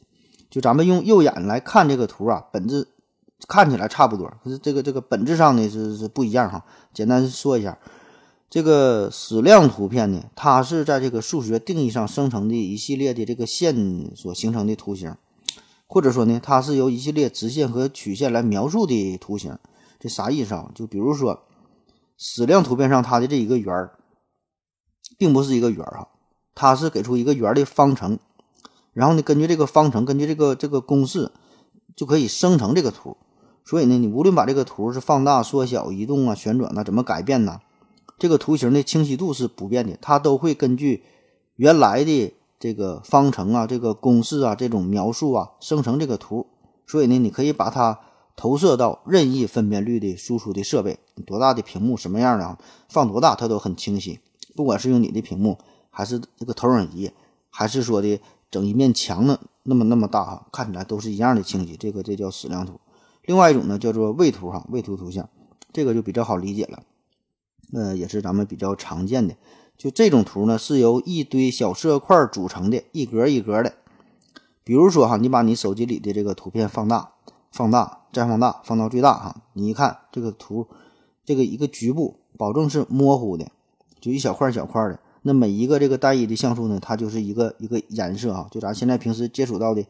[0.50, 2.88] 就咱们用右眼来看这个图啊，本质
[3.46, 6.64] 看起来差不多，可是这个这个本质上呢是是不一样哈。
[6.92, 7.78] 简单说一下，
[8.54, 15.16] 这个矢量图片呢，它是在这个数学定义上生成的一系列的这个线所形成的图形。
[15.88, 19.58] 或者说呢，它是由一系列直线和曲线来描述的图形，
[19.98, 20.70] 这啥意思啊？
[20.72, 21.42] 就比如说，
[22.16, 23.90] 矢量图片上它的这一个圆，
[25.18, 26.06] 并不是一个圆儿啊，
[26.54, 28.20] 它是给出一个圆的方程，
[28.92, 31.32] 然后呢，根据这个方程，根据这个这个公式，
[31.96, 33.16] 就可以生成这个图。
[33.64, 37.58] 所以呢，你无论把这个图是放大、缩小、移动啊、旋转呐，怎么改变呢？
[38.18, 41.02] 这个图形的清晰度是不变的，它都会根据
[41.56, 42.34] 原来的。
[42.56, 46.46] 这个方程啊，这个公式啊，这种描述啊，生成这个图，
[46.86, 48.00] 所以呢，你可以把它
[48.36, 52.56] 投射到任意分辨率的输出的设备，多大的屏幕，什么样的，
[52.88, 54.18] 放多大，它都很清晰。
[54.56, 55.58] 不管是用你的屏幕，
[55.90, 57.10] 还是这个投影仪，
[57.50, 58.18] 还是说的
[58.50, 61.76] 整一面墙呢，那么那么大哈，看起来都是一样的清晰。
[61.76, 62.80] 这个这叫矢量图。
[63.24, 65.28] 另外一种呢，叫做位图哈，位图图像，
[65.70, 66.82] 这个就比较好理解了，
[67.72, 69.34] 呃，也是咱们比较常见的。
[69.76, 73.72] 就这种图呢，是由一堆小色块组成的，一格一格的。
[74.62, 77.10] 比如说哈，你把你手机里的这个图片放大、
[77.50, 80.66] 放大、再放大，放到最大哈，你一看这个图，
[81.24, 83.46] 这个一个局部保证是模糊的，
[84.00, 84.98] 就一小块小块的。
[85.22, 88.46] 那每一个这个单一的像素呢，它就是一个一个颜色啊。
[88.50, 89.84] 就咱现在平时接触到的，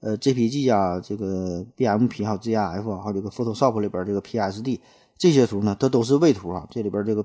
[0.00, 4.78] 呃，JPG 啊，这个 BMP 还有 GIF 还有这个 Photoshop 里边这个 PSD
[5.18, 6.66] 这些图呢，它都是位图啊。
[6.70, 7.24] 这里边这个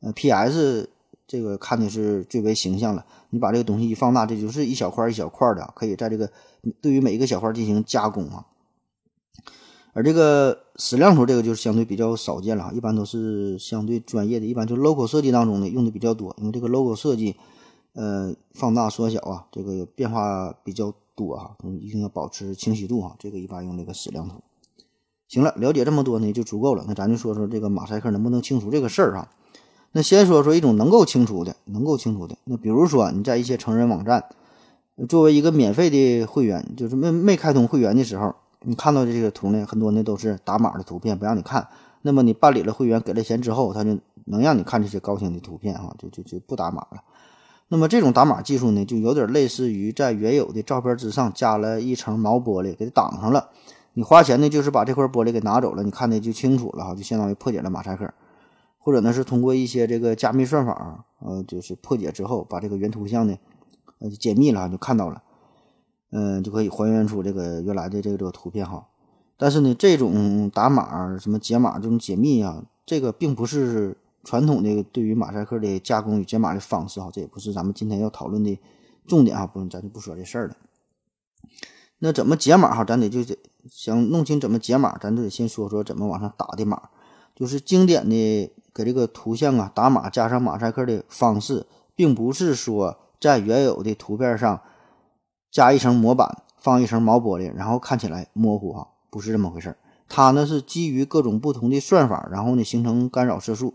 [0.00, 0.88] 呃 PS。
[1.30, 3.06] 这个看的是最为形象了。
[3.30, 6.28] 你把这个东西一放大，这就是一小块一小块的，可以在这个
[6.80, 8.44] 对于每一个小块进行加工啊。
[9.92, 16.34] 而这个矢量图，这个就是相对比较少见了，一般都是相对专业的，一般就 logo 设计当中呢用的比较多。
[16.40, 17.36] 因为这个 logo 设计，
[17.92, 23.14] 呃，放大缩小啊，这个变化比较多哈，一定要保持清晰度哈。
[23.20, 24.42] 这个一般用这个矢量图。
[25.30, 26.84] 行了，了解这么多呢就足够了。
[26.88, 29.28] 那咱就说说这个马赛克能不能清除这个事儿哈。
[29.92, 32.36] 那先说说一种能够清除的，能够清除的。
[32.46, 34.24] 那比如说你在一些成人网站，
[35.08, 41.68] 作为一个免费的会员，就是没没开通会员的时候，你看到的这个图呢，很多呢都是打码的图片，不让你看。
[42.02, 47.02] 那么你办理了会员，给了钱之后，他就能让你看这些高清的图片啊，就就就不打码了。
[47.68, 53.50] 那么这种打码技术呢，就有点类似于在原有的照片之上加了一层毛玻璃，给它挡上了。
[54.00, 58.10] 你花钱呢，就是把这块玻璃给拿走了，你看的就清楚了哈，就相当于破解了马赛克。
[58.78, 63.36] 或者呢是通过一些这个加密算法，呃，就是破解之后，把这个原图像呢，
[63.98, 65.22] 呃，解密了就看到了，
[66.12, 68.86] 嗯，就可以还原出这个原来的这个这个图片哈。
[69.36, 78.58] 但是呢，这种打码、什么解码、这种解密啊，这个并不是传统的对于马赛克的加工与解码的方式哈，这也不是咱们今天要讨论的
[79.06, 80.56] 重点啊，不，咱就不说这事儿了。
[81.98, 82.82] 那怎么解码哈？
[82.82, 83.36] 咱得就得
[83.68, 86.88] 想弄清怎么解码，咱就得先说说怎么往上打的码，
[87.34, 88.52] 就是经典的。
[88.72, 94.62] 给这个图像啊打码加上马赛克的方式，并不是说在原有的图片上
[95.50, 99.76] 加一层模板，放一层毛玻璃，然后看起来模糊哈，不是这么回事儿。
[100.08, 103.74] 它呢是基于各种不同的算法，然后呢形成干扰色素。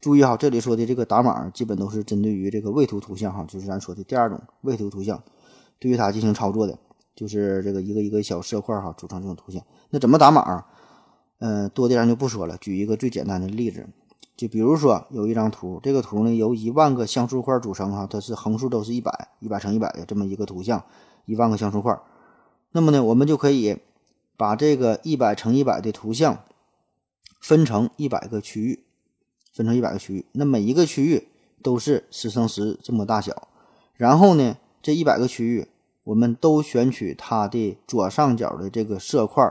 [0.00, 5.20] 注意哈，这里说的这个打码基本都是针对于这个位图图像哈，就是咱说的第二种位图图像，
[5.80, 6.78] 对于它进行操作的，
[7.18, 9.60] 就是这个一个一个小色块哈组成这种图像。
[9.90, 10.64] 那怎么打码？
[11.40, 12.56] 嗯，多的咱就不说了。
[12.58, 13.84] 举一个最简单的例子，
[14.36, 20.84] 就比如说有一张图，这个图呢由一万个像素块组成，哈，它是横竖都是一百，一百乘一百的这么一个图像，
[21.26, 21.98] 一万个像素块。
[22.70, 23.78] 那么呢，我们就可以
[24.36, 26.44] 把这个一百乘一百的图像
[27.40, 28.84] 分成一百个区域，
[29.52, 30.26] 分成一百个区域。
[30.32, 31.26] 那每一个区域
[31.64, 33.48] 都是十乘十这么大小。
[33.94, 35.66] 然后呢，这一百个区域，
[36.08, 39.44] 我们都选取它的左上角的这个色块。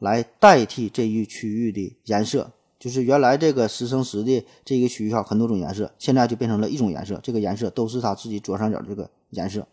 [0.00, 9.66] 来代替这一区域的颜色，就是原来这个十乘十的这个区域哈，很多种颜色，现在就变成了一种颜色，这个颜色都是它自己左上角这个颜色，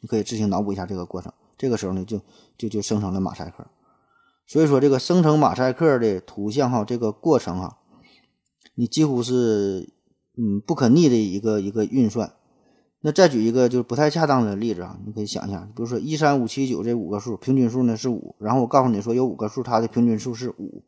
[0.00, 1.30] 你可以自行脑补一下这个过程。
[1.58, 2.18] 这个时候呢，就
[2.56, 3.66] 就就生成了马赛克。
[4.46, 7.76] 所以说，这个生成马赛克的图像哈，这个过程哈，
[8.76, 9.92] 你几乎是
[10.38, 12.32] 嗯不可逆的一个一个运算。
[13.06, 20.82] 那再举一个就是不太恰当的例子啊，你可以想一下，比如说一三五七九这五个数，平均数呢是五，然后我告诉你说有五个数，它的平均数是五，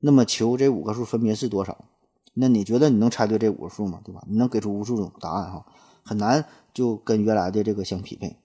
[0.00, 1.86] 那么求这五个数分别是多少？
[2.34, 4.00] 那你觉得你能猜对这五个数吗？
[4.04, 4.22] 对吧？
[4.28, 5.64] 你能给出无数种答案哈，
[6.02, 8.36] 很难就跟原来的这个相匹配。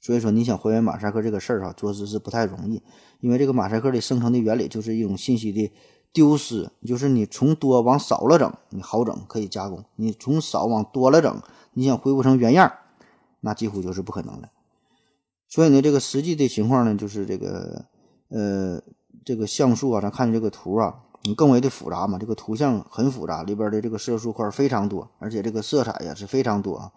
[0.00, 2.80] 所以说，你想还原马赛克这个事儿哈，着实是不太容易，
[3.20, 5.70] 因为这个马赛克的生成的原理就是一种信息的
[6.14, 11.42] 丢失，就是你从多往少了整，你好整可以加工；你从少往多了整。
[11.78, 12.72] 你想恢复成原样，
[13.40, 14.48] 那几乎就是不可能的。
[15.46, 17.84] 所以呢，这个实际的情况呢，就是这个
[18.30, 18.80] 呃，
[19.26, 22.18] 这个像素啊，咱看这个图啊，你更为的复杂嘛。
[22.18, 26.90] 这个图像很复杂，里边的这个色素块非常多，而且这个色彩也是非常多啊。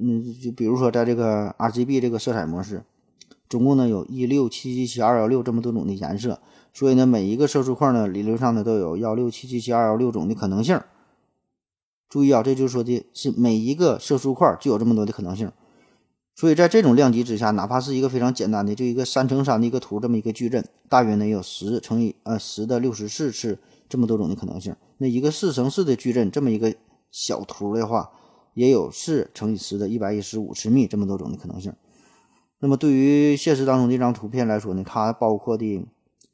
[0.00, 2.84] 嗯，就比如说在这个 RGB 这个色彩模式，
[3.48, 6.40] 总共呢有一六七七七二幺六这么多种的颜色，
[6.72, 10.80] 所以呢，每一个色素块呢，理论上呢都有幺六七七七二幺六种的可能性。
[12.12, 15.50] 注意啊，这就是说的是每一个色素块就有这么多的可能性，
[16.34, 24.76] 所以在这种量级之下，哪怕是一个非常简单的，就一个三乘三的一个图，这么一个矩阵，大约呢有十乘以呃十的六十四次这么多种的可能性。
[24.98, 26.74] 那一个四乘四的矩阵，这么一个
[27.10, 28.10] 小图的话，
[28.52, 31.72] 也有四乘以十的一百一十五次幂这么多种的可能性。
[32.58, 35.82] 那么对于现实当中这张图片来说呢，它包括的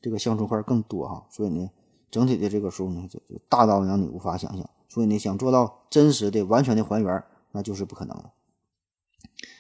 [0.03, 1.71] 这个像素块更多哈，所以呢，
[2.11, 4.69] 整体的这个数呢就就大到让你无法想象。
[4.99, 8.33] 所以你想做到真实的、完全的还原，那就是不可能了。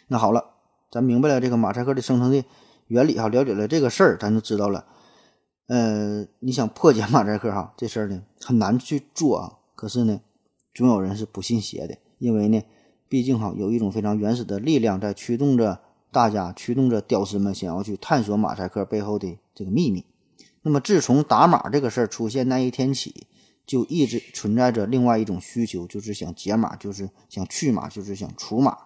[0.09, 0.57] 那好了，
[0.91, 2.45] 咱明白了这个马赛克的生成的
[2.89, 4.85] 原理哈，了解了这个事儿，咱就知道了。
[5.69, 9.59] 呃，你想破解马赛克哈，这事儿呢很难去做啊。
[9.77, 10.21] 可是呢，
[10.75, 12.61] 总有人是不信邪的，因为呢，
[13.09, 15.79] 毕竟哈有一种非常原始的力量在驱动着
[16.11, 20.05] 大家，驱动着屌丝们想要去探索马赛克背后的这个秘密。
[20.63, 23.29] 那么自从打码这个事儿出现那一天起。
[23.69, 28.79] 就一直存在着另外一种需求，就是想解码，就是想去码，就是想除码。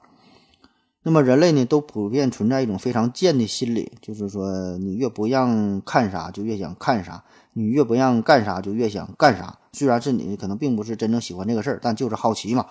[1.04, 9.56] 那么人类呢，都普遍存在一种非常贱的心理，就是说你越不让看啥，就越想看啥；你越不让干啥，就越想干啥。
[9.72, 12.66] 虽然是你可能并不是真正喜欢这个事儿，但就是好奇嘛。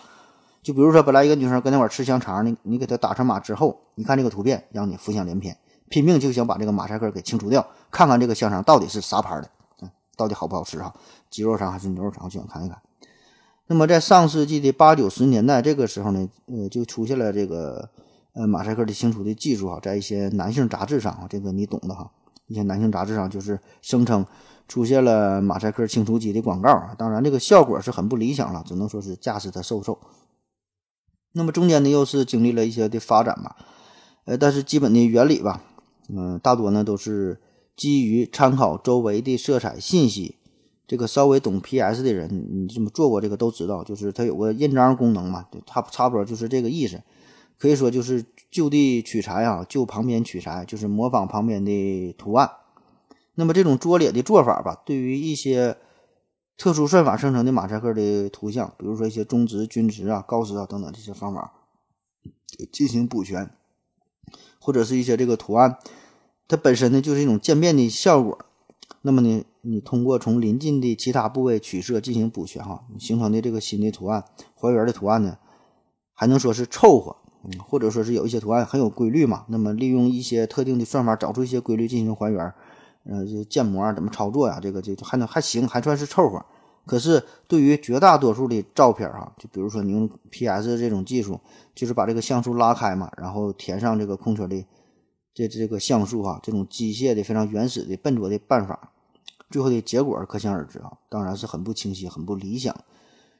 [0.61, 9.49] 就比如说，本来一个女生跟那块吃香肠呢，你给她打上码之后，你看这个图片，让你浮想联翩，拼命就想把这个马赛克给清除掉，看看这个香肠到底是啥牌的。
[9.81, 10.93] 嗯到底好不好吃哈？
[11.31, 12.25] 鸡肉肠还是牛肉肠？
[12.25, 12.79] 我想看一看。
[13.67, 17.89] 那么在上世纪的八九十年代，这个时候呢，呃，就出现了这个
[18.33, 22.11] 呃马赛克的清除的技术啊，在一些男性杂志上啊，这个你懂的哈。
[22.47, 24.25] 一些男性杂志上就是声称
[24.67, 29.97] 出现了马赛克清除机的广告啊，当然这个效果是很不理想了，只能说是驾驶的瘦瘦。
[31.31, 33.55] 那么中间呢，又是经历了一些的发展吧，
[34.25, 35.63] 呃，但是基本的原理吧，
[36.09, 37.39] 嗯，大多呢都是。
[37.73, 40.37] 基于参考周围的色彩信息，
[40.91, 47.01] 这个稍微懂 PS 的人，你这么做过这个都知道，就是它有个印章功能嘛，差差不多就是这个意思。
[47.57, 52.51] 可以说就是就地取材啊，就旁边取材，就是模仿旁边的图案。
[53.35, 55.77] 那么这种拙劣的做法吧，对于一些
[56.57, 61.53] 特殊算法生成的马赛克的图像，比如说一些中值、均值啊、高值啊等等这些方法
[62.69, 63.49] 进行补全，
[64.59, 65.77] 或者是一些这个图案。
[66.49, 68.37] 它本身呢就是一种渐变的效果，
[69.03, 74.23] 那么呢，你通过从临近的其他部位取色进行补全哈，形成的这个新的图案
[74.55, 75.37] 还原的图案呢，
[76.13, 82.53] 还能说是凑合，嗯，或者说是有一些图案很有规律嘛，那么利用一些特定的算法找出一些规律进行还原，
[83.05, 84.59] 呃，就建模怎么操作呀？
[84.61, 86.43] 这个就还能还行，还算是凑合。
[86.85, 91.39] 可是对于绝大多数的照片哈，就比如说你用 PS 这种技术，
[91.75, 94.65] 就是把这个像素拉开嘛，然后填上这个空缺的。
[95.33, 98.91] 这这个像素哈，这种机械的非常原始的笨拙的办法，
[99.51, 102.75] 最后的结果可想而知啊，当然是很不清晰、很不理想，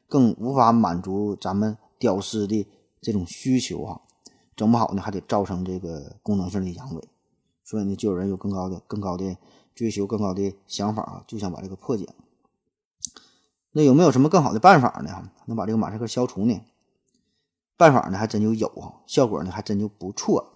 [0.08, 2.68] 更无法满足咱们屌丝的
[3.00, 4.00] 这种需求哈，
[4.54, 7.02] 整不好呢还得造成这个功能性的阳痿，
[7.64, 9.36] 所以呢就有人有更高的、更高的
[9.74, 12.06] 追求、更高的想法啊，就想把这个破解。
[13.72, 15.30] 那有没有什么更好的办法呢？
[15.46, 16.60] 能把这个马赛克消除呢？
[17.78, 20.52] 办法呢还真就有啊，效果呢还真就不错。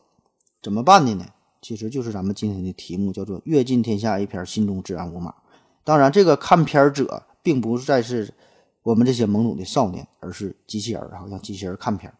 [0.62, 1.24] 怎么办的呢？
[1.62, 5.34] 其实就是咱们今天的题目，叫做“阅尽天下一篇，心中自然无码”。
[5.86, 8.34] 当然，这个看片者并不再是
[8.82, 12.14] 我们这些懵懂的少年，而是机器人儿，好像机器人看片儿。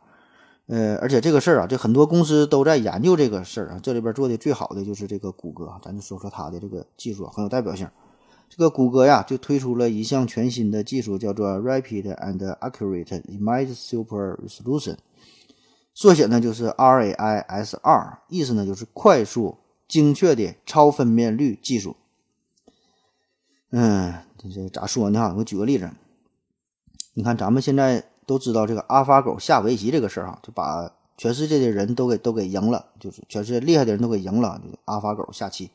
[0.69, 3.81] 呃，而且这个事儿啊，这很多公司都在研究这个事儿啊。
[3.83, 7.89] 这里边做的最好的就是这个谷歌，咱就说说它的这个技术很有代表性。
[8.49, 14.97] 这个谷歌呀，就推出了一项全新的技术，叫做 Rapid and Accurate Image Super Resolution。
[15.93, 19.57] 缩写呢就是 RAISR，意思呢就是快速、
[19.89, 21.97] 精确的超分辨率技术。
[23.71, 25.19] 嗯，这这咋说呢？
[25.19, 25.91] 哈，我举个例子，
[27.15, 34.61] 你看咱们现在都知道这个阿法狗下围棋这个事儿哈，就把全世界的人都给都给赢了，就是全世界厉害的人都给赢了。
[34.63, 35.71] 就是阿法狗下棋，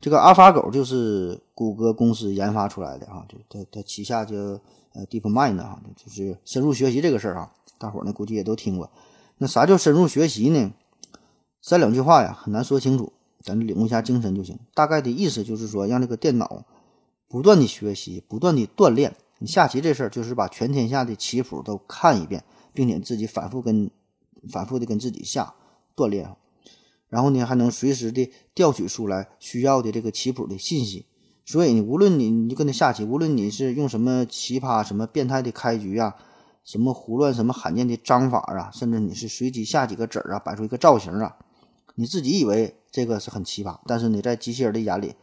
[0.00, 8.90] 这个阿法狗就是谷歌公司研发出来的哈，就它它旗下叫呃 DeepMind 哈，就是深入学习这个事儿哈，大伙儿呢估计也都听过。
[9.36, 10.72] 那啥叫深入学习呢？
[11.60, 13.12] 三两句话呀，很难说清楚，
[13.42, 14.58] 咱领悟一下精神就行。
[14.74, 16.64] 大概的意思就是说，让这个电脑
[17.28, 19.14] 不断的学习，不断的锻炼。
[19.38, 23.90] 你下棋这事儿，就是把全天下的棋谱都看一遍，并且自己反复跟
[24.50, 25.54] 反复的跟自己下
[25.94, 26.34] 锻炼，
[27.08, 31.06] 然后呢，还能随时的调取出来需要的这个棋谱的信息。
[31.44, 36.16] 所以呢，无论你你就跟他下棋，无论你是用什么奇葩、什么变态的开局啊，
[36.64, 41.36] 什么胡乱、什么罕见的章法啊，甚至你是随机下几个子儿啊，摆出一个造型啊，
[41.94, 45.14] 你自己以为这个是很奇葩，但是你在机器人的眼里，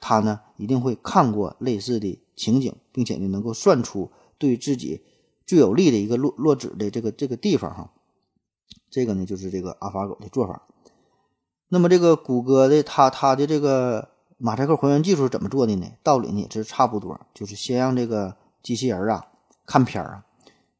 [0.00, 5.02] 他呢一定会看过类似的情景，并且呢能够算出对自己
[5.46, 7.92] 最有利的一个落落子的这个这个地方哈。
[8.90, 10.62] 这个呢就是这个阿法狗的做法。
[11.68, 15.86] 那么这个谷歌的它它的这个马赛克还原技术怎么做的呢？
[16.02, 19.26] 道理呢也是差不多，就是先让这个机器人啊
[19.66, 20.24] 看片儿啊，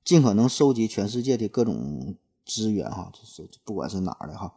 [0.05, 2.17] 尽可能收集全世界的各种
[2.47, 4.55] 资源哈，就是不管是哪的哈，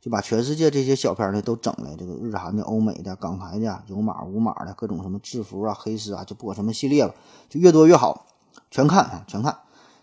[0.00, 7.14] 就把全世界这些小片呢都整来，这个日韩的、欧美的、港台的、有码无码的各种什么制服啊、黑丝啊，就不管什么系列了，
[7.48, 8.26] 就越多越好，
[8.70, 9.58] 全看啊，全看。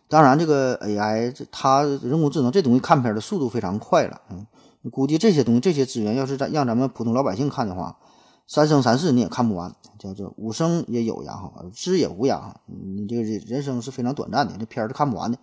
[0.07, 4.45] 当然，这个 AI 这它人工智能这东西看片的速度非常快了，嗯，
[4.91, 7.97] 估计这些东西这些资源要是让咱们普通老百姓看的话，
[8.45, 15.37] 三生三世你也看不完，叫做五生也有涯哈，知也无涯，你这个人生是非常短暂的，这片儿是看不完的。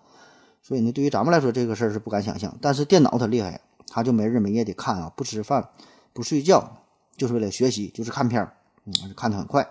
[0.62, 2.56] 所以呢，对于咱们来说，这个事儿是不敢想象。
[2.62, 5.68] 但是电脑它厉害，他就没日没夜的看啊，不吃饭
[6.12, 6.78] 不睡觉，
[7.16, 8.52] 就是为了学习，就是看片儿，
[8.86, 9.68] 嗯，看得很快，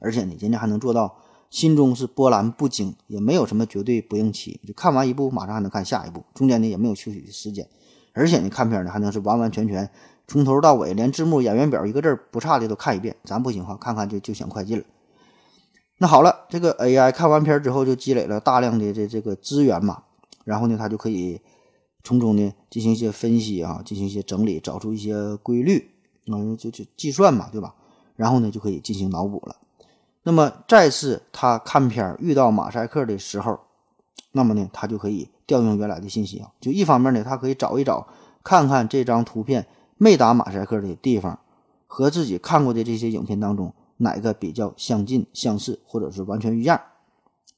[0.00, 1.18] 而且呢，人家还能做到。
[1.48, 4.60] 心中是波澜不惊，也没有什么绝对不应期。
[4.66, 7.66] 就看完一部，马上还能看下一部，中间呢也没有休息的时间。
[8.12, 9.88] 而且呢，看片呢还能是完完全全
[10.26, 13.14] 从头到尾，连字幕、演员表一个字不差的都看一遍。
[13.24, 14.84] 咱不行哈，看看就就想快进了。
[15.98, 20.02] 那好了，这个 AI 看完片之后就积累了大量的这这个资源嘛，
[20.44, 21.40] 然后呢，它就可以
[22.06, 25.90] 从中呢进行一些分析啊，进行一些整理，找出一些规律，
[26.26, 27.74] 嗯，就就计算嘛，对吧？
[28.14, 29.56] 然后呢，就可以进行脑补了。
[30.22, 33.58] 那么再次他看片遇到马赛克的时候，
[34.30, 36.52] 那么呢，他就可以调用原来的信息啊。
[36.60, 38.06] 就一方面呢，他可以找一找，
[38.44, 41.36] 看看这张图片没打马赛克的地方，
[41.88, 46.80] 和自己看过的这些影片当中哪个比较相近、相似，或者是完全一样。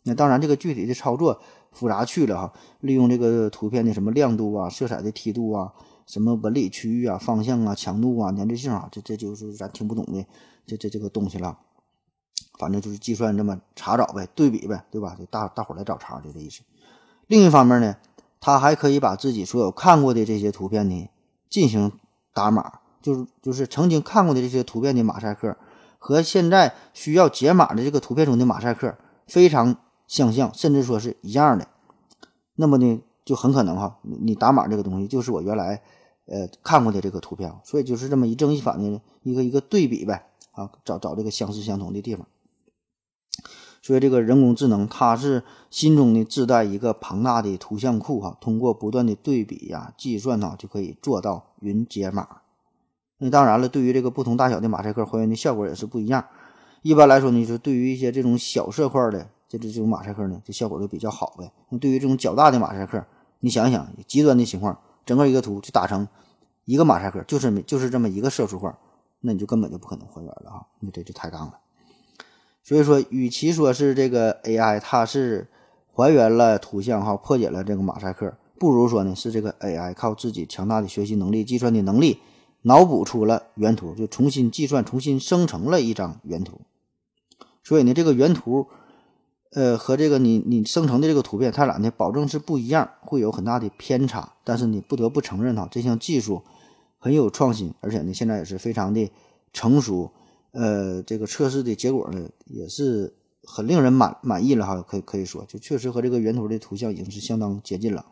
[0.05, 1.39] 那当然，这个具体的操作
[1.79, 2.53] 复杂去了哈。
[2.81, 5.73] 利用这个图片的什么亮度啊、色彩的梯度啊、
[6.07, 10.27] 什么纹理区域啊、方向啊、强度啊、粘滞性啊，这这就是咱听不懂的
[10.67, 11.57] 这这这个东西了。
[12.59, 15.15] 反正就是计算这么查找呗，对比呗，对吧？
[15.17, 16.63] 就大大伙来找茬，就这意思。
[17.29, 17.97] 另一方面呢，
[18.41, 21.09] 他还可以把自己所有看过的这些图片呢
[21.49, 21.93] 进行
[22.35, 25.57] 打码，就是就是曾经看过的这些图片的马赛克
[25.99, 28.97] 和现在需要解码的这个图片中的马赛克
[29.29, 29.77] 非常
[30.09, 31.69] 相像，甚至说是一样的。
[32.57, 35.81] 那么呢，就很可能哈，你打码这个东西就是我原来
[36.27, 42.27] 呃看过的这个图片，所以就是这么一正一反的一个一个对比呗啊，找找这个相似相同的地方。
[43.81, 52.29] 所以，这个人工智能它是心中呢自带一个庞大的图像库哈，通过不断的对比呀、计算呢，就可以做到云解码。
[53.19, 56.27] 那当然了，对于这个不同大小的马赛克还原的效果也是不一样。
[56.83, 61.51] 一般来说呢，就是对于一些这种小色块的这这这种马赛克呢，这效果就比较好呗。
[61.71, 63.03] 那对于这种较大的马赛克，
[63.41, 66.07] 你想想，极端的情况，整个一个图就打成
[66.67, 68.73] 一个马赛克，就是就是这么一个色素块，
[69.21, 71.59] 那你就根本就不可能还原了啊，那这就抬杠了。
[72.63, 75.49] 所以说，与其说是这个 AI 它是
[75.95, 82.21] 还原了图像哈，破解了这个马赛克，不如说呢是这个 AI 靠自己强大的学习能力、计算的能力，
[82.63, 86.61] 脑补出了原图，就重新计算、重新生成了一张原图。
[87.65, 88.67] 所以呢，这个原图，
[89.53, 94.35] 呃，和这个你你生成的这个图片，它俩呢保证是不一样，会有很大的偏差。
[94.45, 96.43] 但是你不得不承认哈，这项技术
[96.99, 99.11] 很有创新，而且呢现在也是非常的
[99.53, 100.11] 成熟。
[100.53, 108.05] 呃，这个测试的结果呢，也是很令人满满意了哈，可以可以说，就确实和这个原图的图像已经是相当接近了。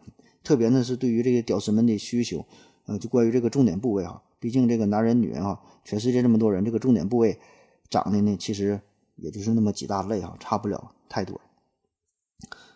[0.45, 2.45] 特别呢是对于这个屌丝们的需求，
[2.87, 7.39] 呃，就关于这个重点部位哈，毕竟这个男人女人哈，全世界这么多人，这个重点部位
[7.91, 8.81] 长得呢，其实
[9.17, 11.41] 也就是那么几大类哈，差不了太多。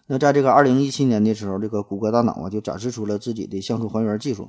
[0.07, 4.49] 那在这个二零一七年的时候，这个谷歌大脑啊就展示出了自己的像素还原技术，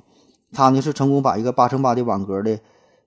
[0.50, 2.58] 它呢是成功把一个八乘八的网格的。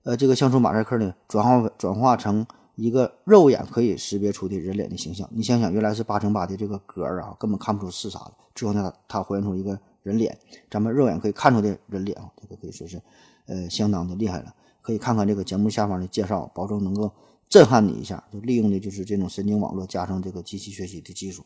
[0.04, 2.46] 呃，这个像素马赛克呢，转化转化成
[2.76, 5.28] 一个肉眼可以识别出的人脸的形象。
[5.32, 8.32] 你想想，原来是八乘八的这个格啊，根本看不出是啥的。
[8.54, 10.38] 之后呢，它还原出一个人脸，
[10.70, 13.02] 咱们肉眼可以看出的人脸啊，这个可以说是
[13.46, 14.54] 呃相当的厉害了。
[14.80, 17.10] 可以看看这个节目下方的介绍，保证能够
[17.48, 18.24] 震撼你一下。
[18.32, 21.44] 就利用的就是这种神经网络加上这个机器学习的技术。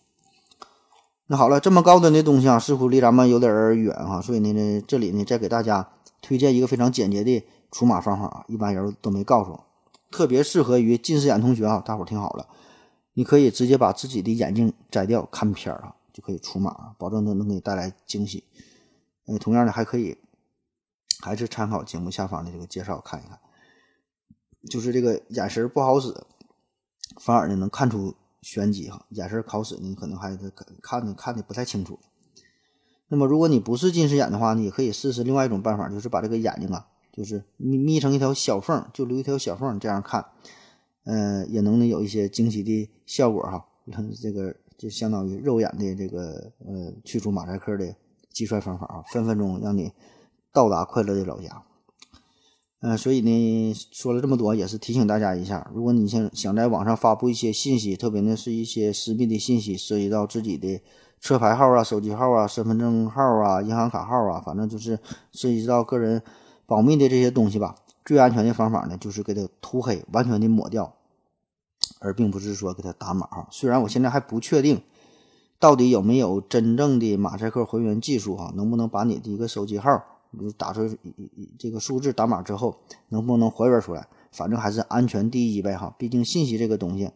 [1.27, 5.89] 那好了，这么高端的东西啊，似乎离咱们有点远哈，所以呢，这里呢再给大家
[6.21, 9.61] 推荐一个非常简洁的除码方法啊，一般人都没告诉，
[10.11, 12.49] 特别适合于近视眼同学啊，大伙儿听好了，
[13.15, 18.45] 你可以直接把自己的眼镜摘掉看片儿啊，就可以除码，保证能能给你带来惊喜。
[19.27, 20.17] 呃，同样的还可以。
[21.23, 23.39] 还是参考节目下方的这个介绍看一看，
[24.69, 26.15] 就是这个眼神不好使，
[27.21, 29.07] 反而呢能看出玄机哈。
[29.11, 30.51] 眼神好使你可能还是
[30.83, 31.99] 看的看的不太清楚。
[33.09, 40.25] 那么如果你不是近视眼的话，你也可以试试另外一种办法，就是把这个眼睛啊，就是眯眯成一条小缝，就留一条小缝这样看，
[41.05, 43.67] 呃，也能呢有一些惊喜的效果哈。
[44.21, 47.95] 这个就相当于肉眼的这个呃去除马赛克的
[48.31, 49.93] 计算方法啊，分分钟让你。
[50.53, 51.63] 到达快乐的老家，
[52.83, 60.81] 嗯，所以呢，说了这么多，也是提醒大家一下，如果你想想在网上发布一些信息，特别呢是一些私密的信息，涉及到自己的
[61.21, 64.99] 车牌号啊、手机号啊、身份证号啊、银行卡号啊，反正就是
[65.33, 66.23] 涉及到个人
[66.65, 67.75] 保密的这些东西吧，
[68.05, 70.95] 最安全的方法呢，就是给它涂黑，完全的抹掉，
[71.99, 73.29] 而并不是说给它打码。
[73.51, 74.81] 虽然我现在还不确定。
[75.59, 78.51] 到底有没有真正的马赛克还原技术哈？
[78.57, 80.03] 能不能把你的一个手机号？
[80.33, 80.89] 你打出
[81.59, 82.79] 这个数字打码之后，
[83.09, 84.07] 能不能还原出来？
[84.31, 85.93] 反正还是安全第一呗哈。
[85.99, 87.11] 毕竟信息这个东西，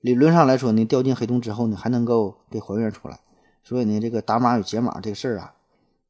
[0.00, 3.18] 理论上来说呢，掉进黑洞之后呢，还能够给还原出来。
[3.64, 5.54] 所以呢，这个打码与解码这个事儿啊，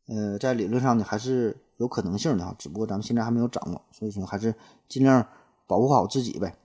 [0.08, 2.52] 呃，在理论上呢还是有可能性的哈。
[2.58, 4.52] 只不过咱们现在还没有掌握，所以说还是
[4.88, 5.24] 尽量
[5.68, 6.56] 保护好自己呗。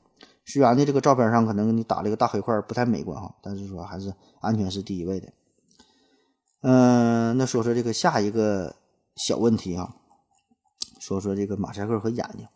[0.46, 5.28] 虽然呢，这个照片上可能你打了一个大黑块不太美观哈，但是说还是安全是第一位的。
[6.62, 8.76] 嗯，那说说这个下一个。
[9.16, 9.96] 小问题啊，
[11.00, 12.48] 说说这个马赛克和眼睛，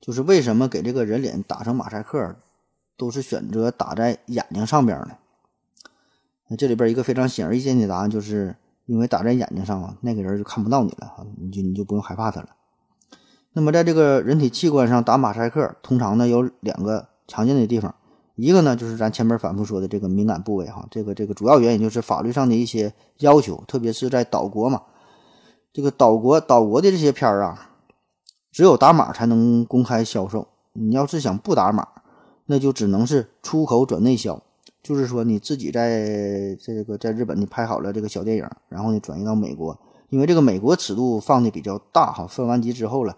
[0.00, 2.36] 就是为什么给这个人脸打成马赛克，
[2.96, 5.18] 都是选择打在眼睛上边呢？
[6.48, 8.56] 那这里边一个非常显而易见的答案，就是
[8.86, 12.50] 因为打在眼睛上啊，那个人就看不到你了啊，你就你就不用害怕他了。
[13.52, 17.94] 那么在这个人体器官上打马赛克，通常呢有两个常见的地方，
[18.36, 24.82] 一个呢就是咱前面反复说的这个敏感部位哈，这个这个主要原因就是法律上的一些要求，特别是在岛国嘛。
[25.74, 27.72] 这个岛国岛国的这些片儿啊，
[28.52, 30.46] 只有打码才能公开销售。
[30.72, 31.88] 你要是想不打码，
[32.46, 34.40] 那就只能是出口转内销。
[34.84, 39.76] 就是说，你自己在这个在日本你拍好了这个小电影，然后呢转移到美国，
[40.10, 43.16] 因为这个美国尺度放的比较大哈，分完级之后了，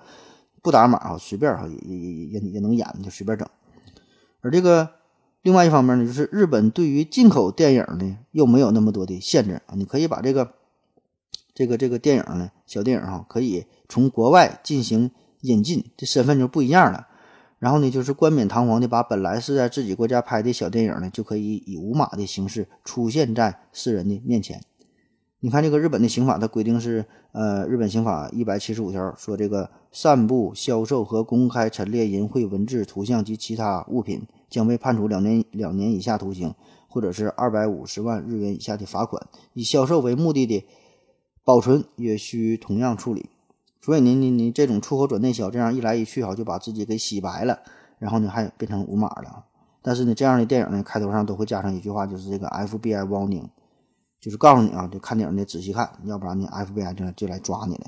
[0.62, 3.46] 不打码哈，随便哈也也也也能演，就随便整。
[4.40, 4.88] 而这个
[5.42, 10.54] 另外一方面呢，就是日本对于进口电影呢又没有那么多的限制啊，你可以把这个。
[11.56, 17.06] 这个这个电影呢，小电影哈，可以从国外进行引进，这身份就不一样了。
[17.58, 24.60] 然后呢，就是冠冕堂皇的把本来是在自己国家拍的小电影呢，就可以以无码的形式出现在世人的面前。
[25.40, 36.54] 你看这个日本的刑法，它规定是，呃，日本刑法一百七十五条说，这个散布、销售和公开陈列淫秽文字、图像及其他物品，将被判处两年两年以下徒刑，
[36.86, 39.26] 或者是二百五十万日元以下的罚款。
[39.54, 40.62] 以销售为目的的。
[41.46, 43.30] 保存也需同样处理，
[43.80, 47.60] 所以你你你这种出口转内销，这样一来一去哈，就把自己给洗白了，
[48.00, 49.44] 然后呢还变成无码了。
[49.80, 53.44] 但是呢，这样的电影呢，开头上都会加上一句话，就是这个 FBI warning，
[54.20, 57.86] 就是告诉你啊，就看电影得仔细看，要不然呢 FBI 就就来抓你了。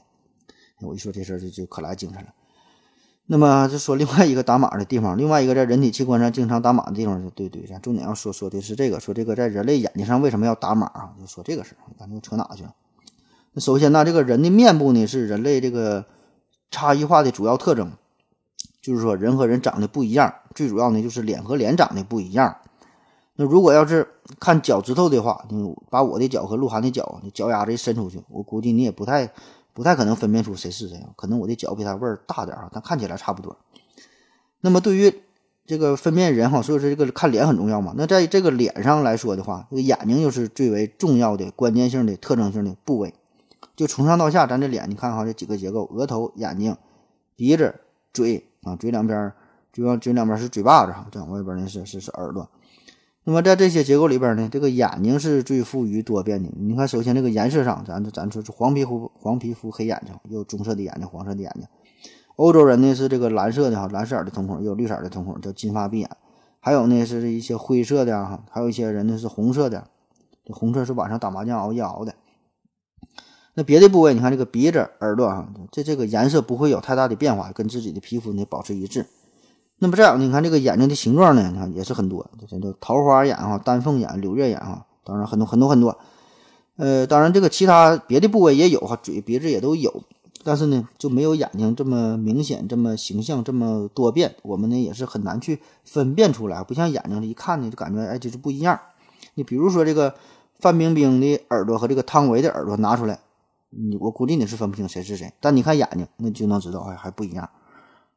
[0.83, 2.29] 我一说这事儿就就可来精神了。
[3.27, 11.17] 那么就说另外一个打码的地方，另外一个在人体器官上经常打码的地方，对对，咱重点要说说的是这个，说这个在人类眼睛上为什么要打码啊？
[11.19, 12.73] 就说这个事儿，咱就扯哪去了？
[13.61, 16.05] 首先呢，这个人的面部呢是人类这个
[16.71, 17.93] 差异化的主要特征，
[18.81, 22.57] 就是说人和人长得不一样，最主要呢就是脸和脸长得不一样。
[23.37, 24.07] 那如果要是
[24.41, 29.31] 看脚趾头的话，你把我的脚和鹿晗的脚，你脚丫子一伸出去，我估计你也不太
[29.73, 31.01] 不太可能分辨出谁是谁。
[31.17, 33.57] 可能我的脚比他味儿大点啊，但看起来差不多。
[34.61, 35.23] 那么对于
[35.67, 37.95] 这个分辨人哈，所以说这个看脸很重要嘛。
[37.97, 43.15] 那在这个脸上来说的话，这个眼睛又是最为重要的关键性的特征性的部位。
[43.79, 46.77] 就从上到下，咱这脸，你看哈，这几个结构：额头、眼睛、
[47.37, 47.73] 鼻子、
[48.13, 49.33] 嘴啊，嘴两边，
[49.73, 52.49] 嘴往嘴两边是嘴巴子哈，这样外边呢是是是耳朵。
[53.23, 56.51] 那么在这些结构里边呢，这个眼睛是最富于多变的。
[56.57, 61.63] 你看，首先这个颜色上，咱咱说是黄皮肤、黄皮肤黑眼睛，有棕色的眼睛、黄色的眼睛；
[62.35, 66.11] 欧洲人呢是这个蓝色的哈，蓝色儿的瞳孔，也有绿色的瞳孔，叫金发碧眼。
[66.59, 69.87] 还有呢是一些灰色的哈，还有一些人呢是红色的，
[70.45, 72.13] 这红色是晚上打麻将熬夜熬的。
[73.59, 79.05] 那别的部位，你看这个鼻子、耳朵哈，这这个颜色不会有太大的变化，跟自己的皮肤呢保持一致。
[79.81, 85.99] 那么这样，你看这个眼睛的形状呢，你看也是很多，这叫桃花眼哈、丹凤眼、柳叶眼哈，当然很多很多很多。
[86.77, 90.05] 呃，当然这个其他别的部位也有哈，嘴、鼻子也都有，
[90.45, 94.37] 但是呢就没有眼睛这么明显、这么形象、这么多变。
[94.43, 98.79] 我们呢也是很难去分辨出来，不像眼睛一看呢就感觉哎就是不一样。
[99.35, 100.15] 你比如说这个
[100.61, 103.19] 范冰冰的耳朵和这个汤唯的耳朵拿出来，
[103.71, 107.49] 你我估计你是分不清谁是谁，但你看眼睛，那就能知道哎还不一样。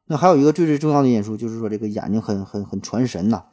[0.06, 3.44] 那还有一个最最重要的因素，就是说这个眼睛很很很传神呐。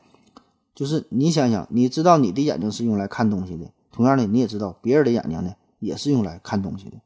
[0.74, 6.98] 就是你想想，你知道你的眼睛是用来看东西的，同样的你也知道别人的眼睛呢也是用来看东西的。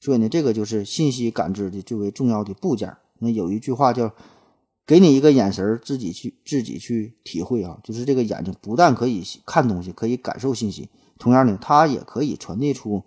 [0.00, 2.96] 所以呢，这个就是信息感知的最为重要的部件。
[3.18, 4.14] 那有一句话叫
[4.86, 13.02] “给你一个眼神，自己去自己去体会啊”，就是这个眼睛不但可以看东西，可以感受信息，同样的它也可以传递出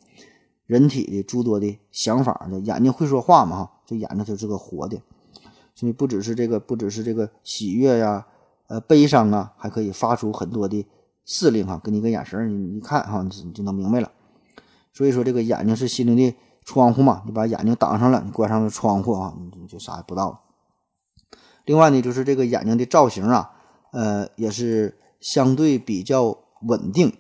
[0.72, 2.58] 人体的诸多的想法的。
[2.62, 3.58] 眼睛会说话嘛？
[3.58, 5.02] 哈，这眼睛就是个活的。
[5.76, 8.26] 所以不只是这个，不只是这个喜悦呀，
[8.68, 10.88] 呃，悲伤啊，还可以发出很多的
[11.26, 14.10] 指令哈，给你个眼神，你一看哈，你就能明白了。
[14.94, 20.40] 所以说，这个眼睛是心灵的窗户嘛，你把眼睛挡上了，你关上了窗户啊，你就啥也不到了。
[21.66, 23.52] 另外呢，就是这个眼睛的造型啊，
[23.92, 27.14] 呃，也是相对比较稳定，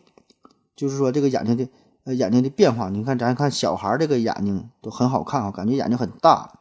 [0.73, 1.67] 就是说这个眼睛的
[2.13, 6.59] 眼睛的变化，你看咱看小孩这个眼睛都很好看啊，感觉眼睛很大。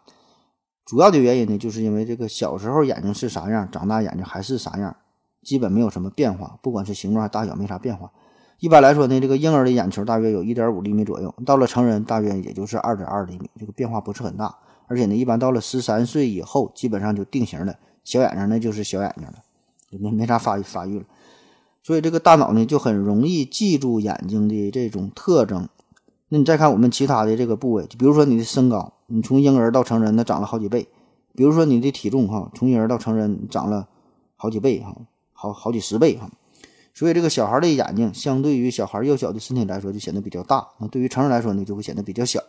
[0.84, 4.96] 主要的原因呢，就是因为这个小时候眼睛是啥样，长大眼睛还是啥样，
[5.42, 8.10] 基本没有什么变化，不管是形状还大小没啥变化。
[8.58, 14.54] 一般来说呢，这个婴儿的眼球大约有一点五厘米左右，到了成人大约也就是二点二厘米，这个变化不是很大。
[14.86, 19.34] 而且呢，一般到了十三岁以后，基本上就定型了，小眼睛那就是小眼睛了，
[19.98, 21.04] 没没啥发育发育了。
[21.82, 25.68] 所以这个大脑呢，就很容易记住眼睛的这种特征。
[26.28, 28.92] 那你再看我们其他的这个部位，就比如说你的身高。
[29.12, 30.86] 你从婴儿到成人，那长了好几倍。
[31.34, 33.88] 比如说你的体重哈，从婴儿到成人长了
[34.36, 34.96] 好几倍哈，
[35.32, 36.30] 好好几十倍哈。
[36.94, 42.40] 所以这个小孩的眼睛，相对于小孩幼小的身体来说，就显得比较大；那对于成人来说呢，就会显得比较小。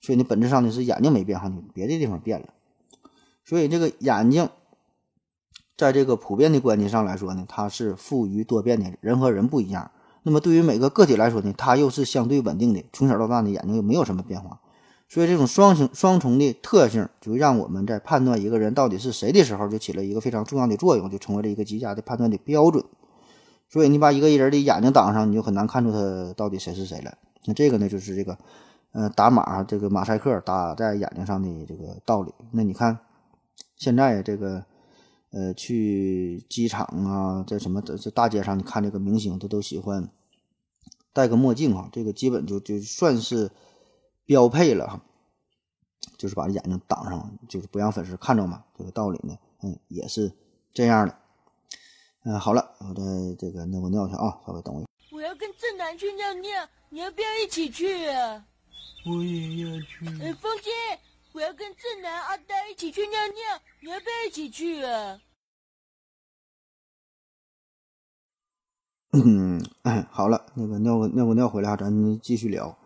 [0.00, 2.46] 所以你本质上呢是眼睛没变哈，你别的地方变了。
[3.44, 4.48] 所以这个眼睛，
[5.82, 8.96] 在这个普遍的观念上来说呢，它是富于多变的。
[9.00, 9.90] 人和人不一样，
[10.22, 12.84] 那么对于每个个体来说呢，它又是相对稳定的。
[12.92, 14.60] 从小到大呢，眼睛又没有什么变化。
[15.08, 22.84] 所以这种双形双重的特性，就让我们在判断一个人到底是谁的时候，就起了一个非常重要的作用，就成为了一个极佳的判断的标准。
[23.68, 27.12] 所以你把一个人的眼睛挡上，你就很难看出他到底谁是谁了。
[27.46, 28.38] 那这个呢，就是这个，
[28.92, 32.32] 呃，打码这个马赛克打在眼睛上的这个道理。
[32.52, 33.00] 那你看，
[33.76, 34.64] 现在这个，
[35.32, 40.08] 呃，去机场啊，在什么在大街上，你看这个明星，他都喜欢
[41.12, 43.50] 戴个墨镜啊，这个基本就就算是。
[44.24, 45.02] 标配了哈，
[46.16, 48.64] 就是把眼睛挡上，就是不让粉丝看着嘛。
[48.78, 50.32] 这个道理呢，嗯，也是
[50.72, 51.18] 这样的。
[52.24, 53.02] 嗯，好了，我再
[53.36, 54.86] 这个尿个尿去啊，稍微等我。
[55.10, 56.50] 我要跟正南去尿尿，
[56.90, 58.46] 你要不要一起去啊？
[59.06, 60.06] 我也要去。
[60.22, 60.70] 哎，风姐，
[61.34, 65.18] 我要跟正南、阿呆一起去尿尿，你要不要一起去啊？
[69.12, 69.62] 嗯，
[70.10, 72.76] 好了，那个尿个尿个尿回来啊，咱继续聊。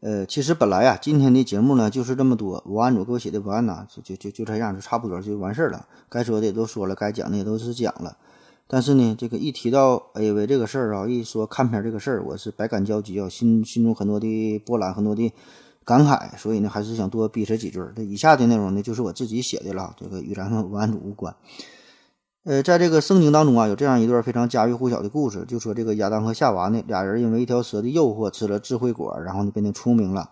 [0.00, 5.88] 呃，其实本来呀，今天的节目呢就是这么多，文案组给我写的文案呢，就就就就这样，就差不多就完事儿了。
[6.08, 8.18] 该说的也都说了，该讲的也都是讲了。
[8.66, 15.32] 但是呢，这个一提到 AV 这个事儿啊，一说看片这个事儿，我是百感交集啊，心心中很多的波澜，很多的
[15.84, 16.36] 感慨。
[16.36, 17.80] 所以呢，还是想多逼扯几句。
[17.94, 21.34] 这以下的内容呢，就是我自己写的了，这个与咱们文案组无关。
[22.44, 30.28] 呃，在这个圣经当中啊，有这样一段非常家喻户晓的故事，就说这个亚当和夏娃呢，俩人因为一条蛇的诱惑吃了智慧果，然后呢变得出名了。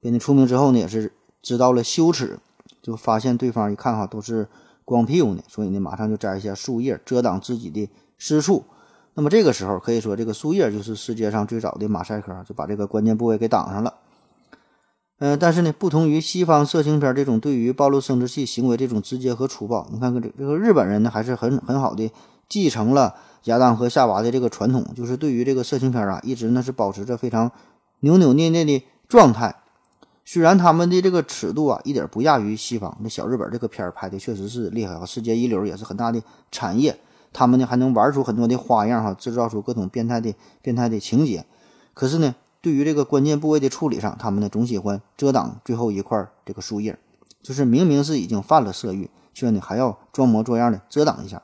[0.00, 2.38] 变得出名之后呢，也是知道了羞耻，
[2.80, 4.48] 就发现对方一看哈都是
[4.86, 8.64] 光屁股呢，所以呢马上就摘一下树叶遮挡自己的私处。
[9.12, 13.92] 那么这个时候可以说，这个树叶就是世界上最早的马赛克，就把这个关键部位给挡上了。
[15.20, 22.10] 嗯，但是呢，不同于西方色情片这种对于暴露生殖器行为这种直接和粗暴，你看看这这个日本人呢，还是很很好的
[22.48, 23.14] 继承了
[23.44, 27.52] 亚当和夏娃的这个传统，就是对于这个色情片啊，一直呢是保持着非常
[28.00, 29.54] 扭扭捏捏的状态。
[30.24, 36.98] 虽然他们的这个尺度啊，一点不亚于西方，那小日本这个片儿拍的确实是厉害啊，世界一流，也是很大的产业。
[37.30, 41.44] 他们呢还能玩出很多的花样哈，制造出各种变态的变态的情节。
[41.92, 42.34] 可是呢。
[42.60, 46.98] 对于这个关键部位的处理上，他们呢总喜欢遮挡最后一块这个树叶，
[47.42, 51.42] 就是明明是已经犯了色欲，却呢还要装模作样的遮挡一下。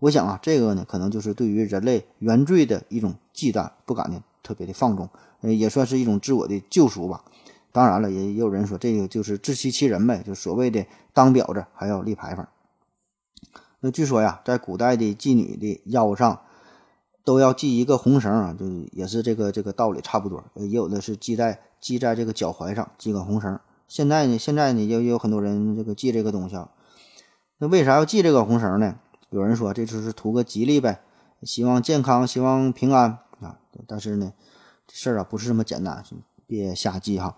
[0.00, 5.08] 我想啊，这个呢可能就是对于人类原罪的一种忌惮，不敢呢特别的放纵，
[5.40, 7.24] 呃，也算是一种自我的救赎吧。
[7.72, 12.46] 当然了，也也有人说这个就是自欺欺人呗，就所谓的当婊子还要立牌坊。
[13.80, 16.40] 那据说呀，在古代的妓女的腰上
[17.24, 20.44] 都要系一个红绳啊，就也是这个这个道理差不多。
[20.54, 23.58] 也有的是系在系在这个脚踝上系个红绳。
[23.88, 26.70] 现在呢，现在呢也有很多人这个系这个东西啊。
[27.58, 28.96] 那为啥要系这个红绳呢？
[29.30, 31.00] 有人说这就是图个吉利呗，
[31.42, 33.58] 希望健康，希望平安啊。
[33.86, 34.32] 但是呢，
[34.86, 36.04] 这事儿啊不是这么简单，
[36.46, 37.36] 别瞎记哈。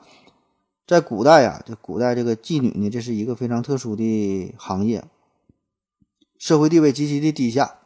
[0.86, 5.04] 在古代啊，这古代这个妓女呢，这是一个非常特殊的行业。
[6.38, 7.78] 社会地位极其的低下，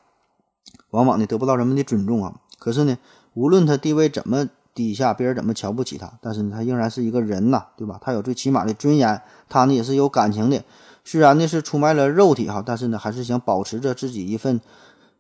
[0.91, 2.41] 往往呢得不到人们的尊重啊。
[2.59, 2.99] 可是呢，
[3.35, 7.99] 无论他地位怎么低下，别人怎么瞧不起他，但是呢，他仍然是一个人呐，对吧？
[8.03, 10.63] 他有最起码的尊严，他呢也是有感情的。
[11.05, 14.61] 虽然呢是出卖了肉体哈，但是呢还是想保持着自己一份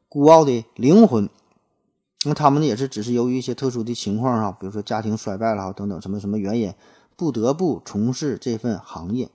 [0.09, 1.28] 孤傲的灵魂。
[2.24, 6.74] 那他们呢也是只是由于一些特殊的情况哈，比如说家庭衰败了等等什么什么原因，
[7.16, 9.30] 不得不从事这份行业。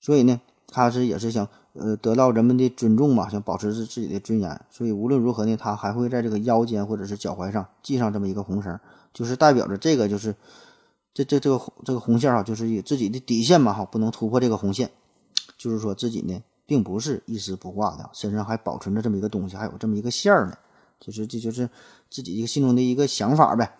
[0.00, 1.46] 所以呢，他是也是想。
[1.72, 8.78] 呃，得到人们的尊重嘛，想保持自自己的尊严，所以无论如何呢，他还会在这个腰间或者是脚踝上系上这么一个红绳，
[9.14, 10.34] 就是代表着这个就是
[11.14, 14.90] 这这这个这个红线哈，就是以自己的底线嘛哈，不能突破这个红线，
[15.56, 20.56] 就是说自己呢并不是一丝不挂的，身上还保存着这么一个东西，还有这么一个线儿呢，
[20.98, 21.70] 就是这就是
[22.10, 23.76] 自己一个心中的一个想法呗，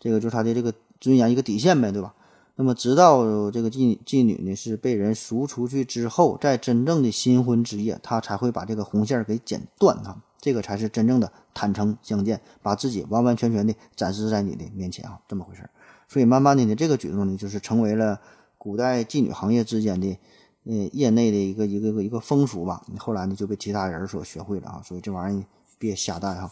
[0.00, 2.12] 这个就是他的这个尊严一个底线呗，对吧？
[2.60, 15.70] 那么，直到这个妓妓女呢是被人赎出去之后，在真正的新婚之夜，她才会把这个红线给剪断哈，这个才是真正的坦诚相见，把自己完完全全的展示在你的面前啊，这么回事儿。
[16.08, 18.20] 所以，慢慢的呢，这个举动呢，就是成为了
[18.58, 20.18] 古代妓女行业之间的，
[20.64, 22.82] 呃，业内的一个一个一个风俗吧。
[22.98, 24.82] 后来呢，就被其他人所学会了啊。
[24.84, 25.44] 所以这玩意儿
[25.78, 26.50] 别瞎带哈。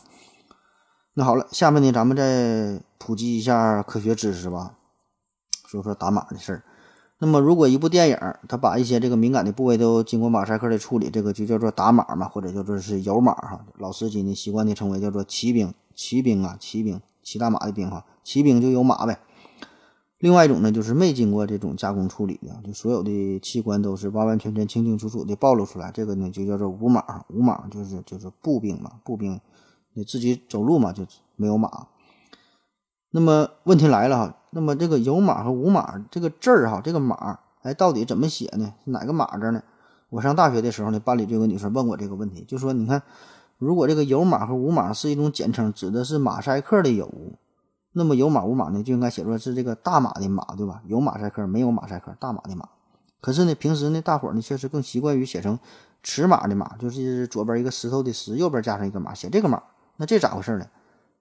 [1.15, 4.76] 那好了，下面呢，咱们再普及一下科学知识吧。
[5.67, 6.63] 说说打码的事儿，
[7.19, 13.65] 那么如果一部电影它把一些这个敏感的部位都经过马赛克的处理，这个就叫做打码嘛，或者叫做是油码哈。
[13.79, 19.19] 老司机呢习惯的称为叫做骑兵，骑兵啊，骑兵，骑大马的兵哈，骑兵就有码呗。
[20.19, 29.41] 另外一种呢就是没经过这种加工处理的，就所有的器官都是完完全全清清楚楚的暴露出来，这个呢就叫做无码，无码就是就是步兵嘛，步兵
[29.95, 31.89] 你自己走路嘛就没有码。
[33.11, 34.36] 那么问题来了哈。
[34.57, 38.73] 那么这个有码和无码这个字儿哈，这个码哎，到底怎么写呢？
[38.85, 39.63] 哪个码字呢？
[40.09, 43.03] 我上大学的时候呢，班里就有个女生问我这个问题，就说你看，
[43.59, 47.13] 如果这个有码和无码是一种简称，指的是马赛克的有，
[47.93, 50.81] 那么有码无码呢，就应该写作是这个大码的码，对吧？
[50.87, 52.67] 有马赛克，没有马赛克，大码的码。
[53.21, 55.59] 可是呢，平时呢，大伙儿呢确实更习惯于写成
[56.03, 59.63] 尺码的码，就是左边一个石头的石，右边加上一个码，写这个码。
[59.99, 60.65] 那这咋回事呢？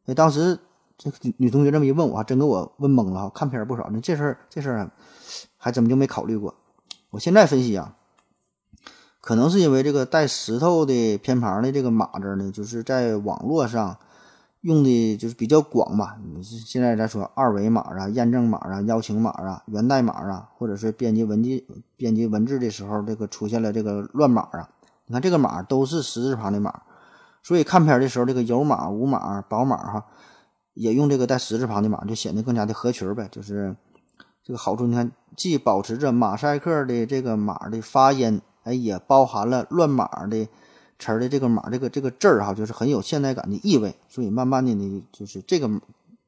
[0.05, 0.57] 哎，当时。
[0.97, 3.29] 这女同学这么一问，我还真给我问懵了哈。
[3.33, 4.89] 看片不少，那这事儿这事儿
[5.57, 6.55] 还怎么就没考虑过？
[7.09, 7.95] 我现在分析啊，
[9.19, 13.97] 可能是因为这个带石头的偏旁的这个码字呢，就是在网络上
[14.61, 16.15] 用的就是比较广嘛。
[16.33, 21.63] 你现在咱说二维码啊、验证码啊、邀请码啊、源代码啊，或者是编辑文字
[21.97, 24.69] 编辑文字的时候，这个出现了这个乱码啊。
[25.07, 26.81] 你看这个码都是十字旁的码，
[27.43, 30.05] 所以看片的时候，这个有码、无码、宝码哈。
[30.75, 33.27] 也用这个带十字旁的码，就显得更加的合群呗。
[33.31, 33.75] 就是
[34.43, 40.47] 这个好处，你看，既保持着马赛克的这个码的发音，哎，也包含了乱码的
[40.99, 43.95] 词儿的这个码，这个这个字儿哈，就是很有现代感的意味。
[44.07, 45.67] 所以慢慢的呢，就是这个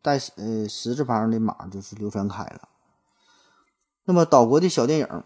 [0.01, 2.69] 带呃十字旁的码就是流传开了。
[4.05, 5.23] 那么岛国的小电影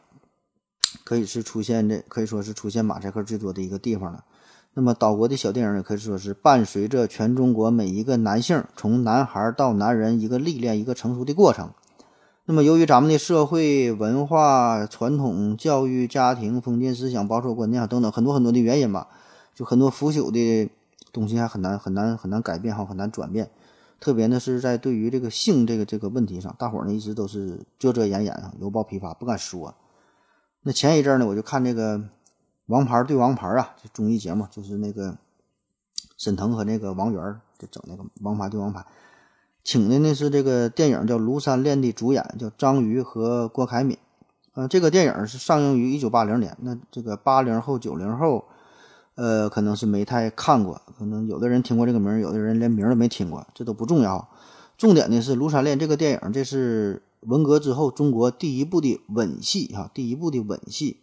[1.03, 4.25] 可以是出现的，可以说是出现马赛克最多的一个地方了。
[4.73, 11.71] 那么岛国的小电影也可以说是伴随着全中国每一个男性从男孩到男人一个历练、一个成熟的过程。
[12.45, 19.09] 那么由于咱们的社会文化、传统教育、家庭封建思想、保守观念啊等等很多很多的原因吧，
[19.53, 20.69] 就很多腐朽的
[21.11, 23.51] 东西还很难很难很难改变哈，很难转变。
[23.99, 29.75] 特别呢是在对于这个性这个这个问题上，大伙儿呢一直都是遮遮掩掩啊，犹抱琵琶不敢说。
[30.63, 32.01] 那前一阵呢，我就看这个。
[32.71, 35.17] 王牌对王牌啊，这综艺节目就是那个
[36.17, 38.85] 沈腾和那个王源就整那个王牌对王牌，
[39.61, 43.97] 请的呢是这个电影叫《庐山恋》的主演叫张瑜和郭凯敏。
[44.53, 48.45] 呃，这个电影是上映于一九八零年，那这个八零后、九零后，
[49.15, 54.29] 呃，可能是没太看过，可能有的人听过这个名，有的人连名都没听过，这都不重要。
[54.77, 60.97] 重点的是《庐山恋》这个电影，这是文革之后中国第一部的吻戏哈，第一部的吻戏，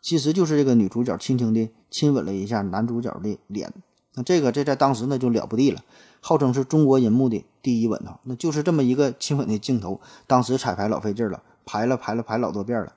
[0.00, 3.72] 其实就是这个女主角轻轻的亲吻了一下男主角的脸。
[4.14, 5.80] 那这个这在当时那就了不地了，
[6.20, 12.92] 号称是中国银幕的第一吻哈，那就是这么一个亲吻的镜头，当时彩排老费劲了，排了排了排老多遍了，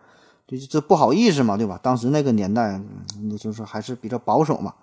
[0.48, 1.80] 就这不好意思嘛，对吧？
[1.84, 2.82] 当时那个年代，
[3.30, 4.74] 那就是还是比较保守嘛。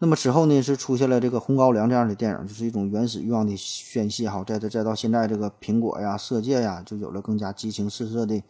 [0.00, 4.44] 那么此后呢，是出现了这个《红高粱》这样的电影，就是一种原始欲望的宣泄哈。
[4.46, 8.40] 再再再到现在这个苹果呀、色戒呀，就有了更加激情四射的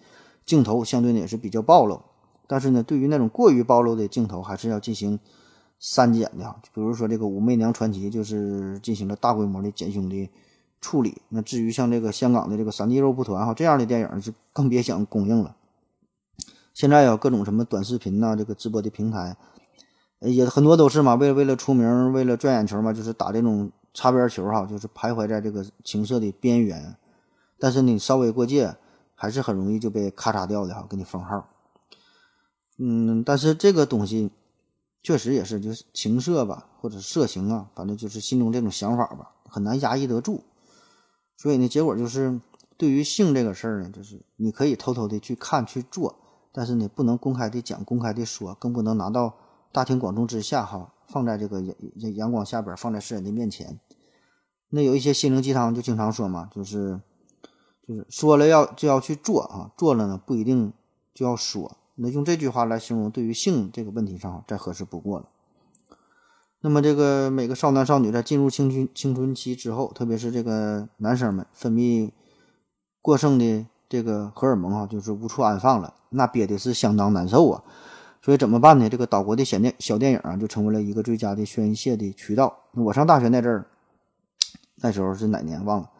[0.45, 2.03] 镜头，相对呢也是比较暴露。
[2.49, 5.21] 但是呢，对于那种过于暴露的镜头，还是要进行。
[5.81, 10.29] 删减的，比如说这个《武媚娘传奇》就是进行了大规模的减胸的
[10.81, 11.23] 处理。
[11.29, 15.55] 那至于像这个香港的这个《三 D 肉蒲团》哈这样的电影，就更别想公映了。
[16.75, 19.37] 现在有各种什么短视频呐，这个直播的平台，
[20.19, 26.97] 也很多都是嘛，为了为了出名，为了赚眼球嘛，就是打这种擦边球哈，就是徘徊在这个情色的边缘。
[27.61, 28.75] 但是你稍微过界，
[29.15, 31.49] 还是很容易就被咔嚓掉的哈，给你封号。
[32.79, 34.31] 嗯，但是这个东西。
[35.01, 40.43] 确实也是，就是情色吧，或者色情啊，反正就是心中这种想法吧，很难压抑得住。
[41.37, 42.39] 所以呢，结果就是
[42.77, 46.17] 对于性这个事儿呢，就是你可以偷偷的去看去做，
[46.53, 49.37] 但是呢，不能公开的讲、公开的说，更不能拿到
[49.71, 53.79] 大庭广众之下哈，放在这个阳阳光下边，放在世人的面前。
[54.71, 57.01] 那有一些心灵鸡汤就经常说嘛，就是
[57.87, 60.73] 就是说了要就要去做啊，做了呢不一定
[61.15, 61.77] 就要说。
[62.01, 65.27] 那用这句话来形容，对于性这个问题上再合适不过了。
[66.61, 72.11] 那么，这个每个少男少女在进入青春青春期之后，特别是这个男生们分泌
[73.03, 77.63] 过剩的这个荷尔蒙啊，就是无处安放了，那憋的是相当难受啊。
[78.23, 78.89] 所以怎么办呢？
[78.89, 82.57] 这个岛国的小电小电影啊，就成为了一个最佳的宣泄的渠道。
[82.75, 83.67] 我上大学那阵儿，
[84.77, 85.91] 那时候是哪年忘了，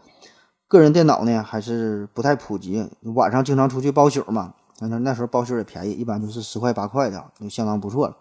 [0.67, 4.55] 个人电脑呢还是不太普及，晚上经常出去包宿嘛。
[4.81, 8.17] 那那时候包宿也便宜，一般就是十块八块的，就相当不错了。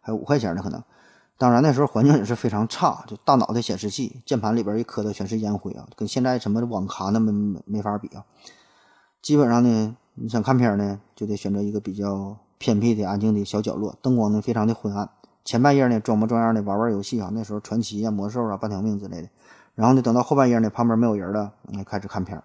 [0.00, 0.82] 还有五块钱的可能。
[1.38, 8.24] 当然那时候环境也是非常差，就大脑袋显示器、键盘里边一磕的全是烟灰啊，跟现在什么网咖那么没法比啊。
[9.22, 15.08] 基本上呢，你想看片呢，就得选择一个比较偏僻的、安静的小角落，灯光呢非常的昏暗。
[15.42, 19.28] 前半夜呢装模作样的玩玩游戏啊，那时候传奇啊、魔兽啊、半条命之类的。
[19.74, 22.42] 然后呢，等到后半夜呢，旁边没有人了，那开始看片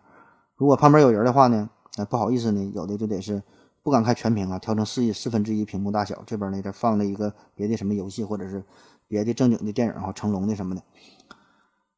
[0.56, 3.44] 如果旁边有人的话呢，哎不好意思呢，有的就得是。
[3.86, 6.24] 不敢开全屏啊，调成四四分之一屏幕大小。
[6.26, 8.64] 这边呢，再放了一个别的什么游戏，或者是
[9.08, 10.82] 别的正经的电影哈，成龙的什么的。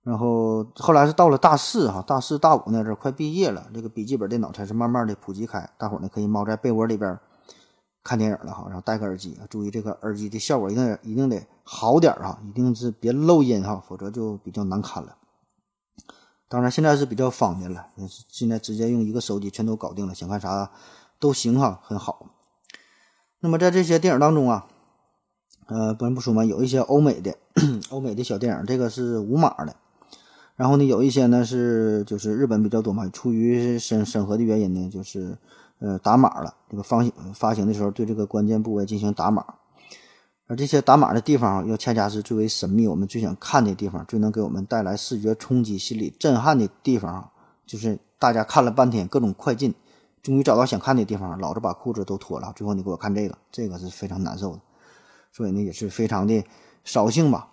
[0.04, 7.18] 然后后来是到了大四哈，大四大五那阵快毕业了，这个笔记本电脑才是慢慢的普及开，大伙呢可以猫在被窝里边
[8.04, 15.16] 看电影了哈，然后戴个耳机，注意这个耳机的效果一定一定得好点哈，一定是别漏音哈，否则就比较难看了。
[16.50, 17.88] 当然现在是比较方便了，
[18.28, 20.70] 现在直接用一个手机全都搞定了，想看啥。
[21.20, 22.32] 都行哈，很好。
[23.40, 24.68] 那么在这些电影当中啊，
[25.68, 27.36] 呃，不然不说嘛，有一些欧美的
[27.90, 29.76] 欧美的小电影，这个是无码的。
[30.56, 35.38] 然后呢，有一些呢是就是日本比较多嘛，出于审审核的原因呢，就是
[35.80, 36.56] 呃打码了。
[36.70, 39.46] 这个发行发行的时候对这个关键部位进行打码，
[40.48, 47.30] 而这些打码的地方又恰恰是最为神秘，我们最想看的地方，最能给我们带来视觉冲击、心理震撼的地方，
[47.68, 49.76] 就是大家看了半天各种快进。
[50.28, 54.60] 终于找到想看的地方，老子把裤子都脱了，最后你给我看这个，这个是非常难受的，
[55.32, 56.44] 所以呢也是非常的
[56.84, 57.48] 扫兴吧。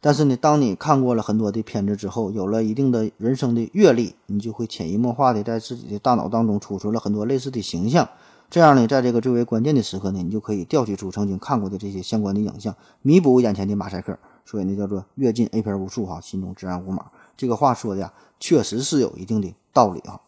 [0.00, 8.08] 但是呢，当你看过了很多的片子之后，有了一定的人生的阅历，你就会潜移默化的在自己的大脑当中储存了很多类似的形象。
[8.50, 14.18] 这样呢，在这个最为关键的时刻呢，你就可以调取出曾经看过的这些相关的影像，弥补眼前的马赛克。
[14.44, 17.06] 所以呢，叫做阅尽 A 片无数哈，心中自然无码。
[17.36, 20.18] 这个话说的呀，确实是有一定的道理啊。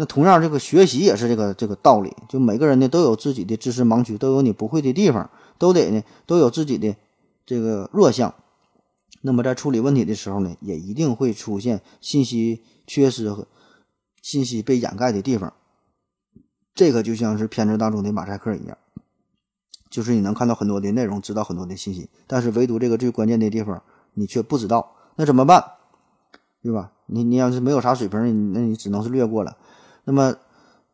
[0.00, 2.10] 那同样，这个学习也是这个这个道理。
[2.26, 5.28] 就每个人呢都有自己的知识盲区，都有你不会的地方，
[5.58, 6.96] 都得呢都有自己的
[7.44, 8.34] 这个弱项。
[9.20, 13.46] 那么在处理问题的时候呢，也一定会出现信息缺失和
[14.22, 15.52] 信息被掩盖的地方。
[16.74, 18.78] 这个就像是片子当中的马赛克一样，
[19.90, 23.82] 就是你能看到很多的内容，知道很多的信息，但是唯独这个最关键的地方
[24.14, 25.62] 你却不知道，那怎么办？
[26.62, 26.92] 对吧？
[27.04, 29.58] 你你要是没有啥水平，那你只能是略过了。
[30.10, 30.36] 那么，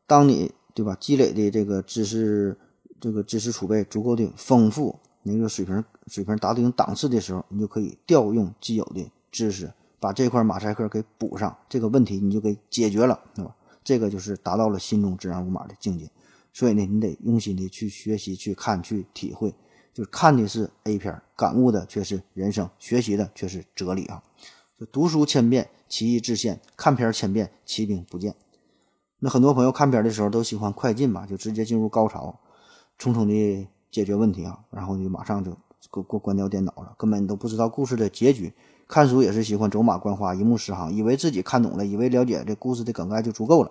[0.06, 2.54] 当你对吧积累的这个知识，
[3.00, 13.56] 这个知识储备足够的丰富，那个水平水平达到一定档次的时候，你就可以调用既有的知识，把这块马赛克给补上，这个问题你就给解决了，对吧？
[13.82, 16.06] 这个就是达到了心中自然无码的境界。
[16.52, 19.50] 所以呢，你得用心的去学习、去看、去体会，
[19.94, 24.22] 就是看的是 A 片，感悟的却是人生，学习的却是哲理啊！
[24.78, 28.34] 就读书千遍，其义自现；看片千遍，其灵不见。
[29.18, 32.38] 那很多朋友看片的时候都喜欢快进嘛，就直接进入高潮，
[32.98, 35.56] 匆匆的解决问题啊，然后就马上就
[35.90, 38.52] 关关关掉电脑了，根本都不知道故事的结局。
[38.88, 43.70] 看书也是喜欢走马观花，一目十行，以为自己看懂了，以为了解这故事的梗概就足够了。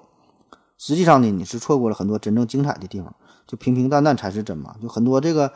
[0.77, 3.15] 实际上呢，你是错过了很多真正精彩的地方，
[3.47, 4.75] 就平平淡淡才是真嘛。
[4.81, 5.53] 就很多这个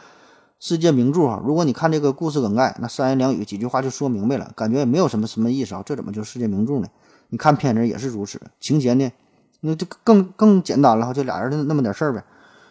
[0.59, 6.87] 世界名著哈，如果你看这个故事梗概，那三言两语几句话就说明白了，感觉也没有什么什么意思啊，这怎么就世界名著呢？
[7.29, 9.11] 你看片子也是如此，情节呢，
[9.61, 12.23] 那就更更简单了，就俩人的那么点事儿呗。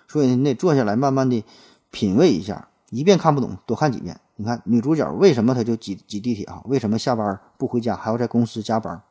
[0.07, 1.45] 所以你得坐下来慢慢的
[1.91, 4.19] 品味一下，一遍看不懂，多看几遍。
[4.37, 6.63] 你看女主角为什么她就挤挤地铁啊？
[6.65, 9.03] 为什么下班不回家还要在公司加班？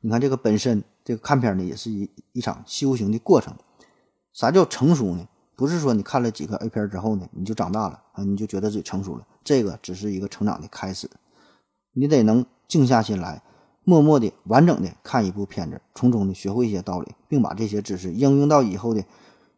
[0.00, 3.54] 你看这个本身这个看片呢，也是一一场修行的过程。
[4.32, 5.26] 啥叫成熟呢？
[5.56, 9.26] 不是说你看了几个 A 片之后呢，你就长大了啊，你就觉得自己成熟了。
[9.42, 11.10] 这个只是一个成长的开始。
[11.92, 13.42] 你得能静下心来，
[13.88, 19.02] 默默的、完整的看一部片子，从中呢学会一些道理，并把这些知识应用到以后的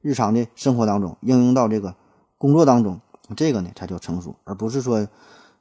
[0.03, 1.93] 日常的生活当中，应用到这个
[2.39, 3.01] 工作当中。
[3.37, 5.05] 这个呢才叫成熟，而不是说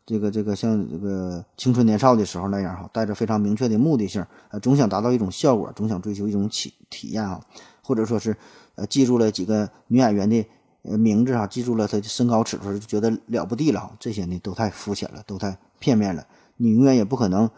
[0.06, 7.42] 这个这个像这个青春年少的时候那样哈，带着非常明确的目的性，呃，总想达到一种效果，总想追求一种体体验啊，
[7.84, 8.38] 或者说是
[8.76, 10.46] 呃记住了几个女演员的
[10.84, 13.92] 呃名字啊，记住了她的身高尺寸，就觉得了不地了哈。
[14.00, 16.24] 这些呢都太肤浅了，都太片面了。
[16.58, 17.50] 你永远也不可能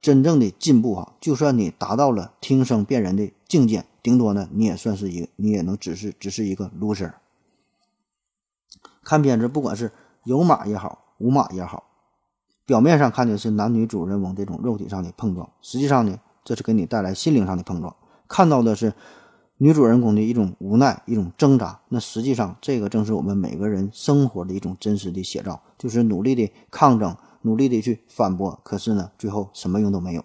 [0.00, 1.14] 真正的进步哈。
[1.20, 7.12] 就算你达到了听声辨人的境界，顶多呢你也算是一个，你也能只是只是一个 loser。
[9.02, 9.90] 看片子，不管是
[10.24, 11.84] 有码也好，无码也好，
[12.64, 17.94] 表面上看的是男女主人翁这种肉体上的碰撞，实际上呢，这是给你带来心灵上的碰撞。
[18.28, 18.92] 看到的是
[19.56, 30.24] 女主人公的一种无奈、一种挣扎，那实际上这个正是我们每个人生活的一种真实的写照，就是努力的抗争，努力的去反驳，可是呢，最后什么用都没有。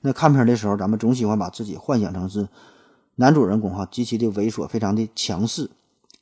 [0.00, 2.48] 那看片的时候，咱们总喜欢把自己幻想成是
[3.16, 5.70] 男主人公哈，极其的猥琐，非常的强势。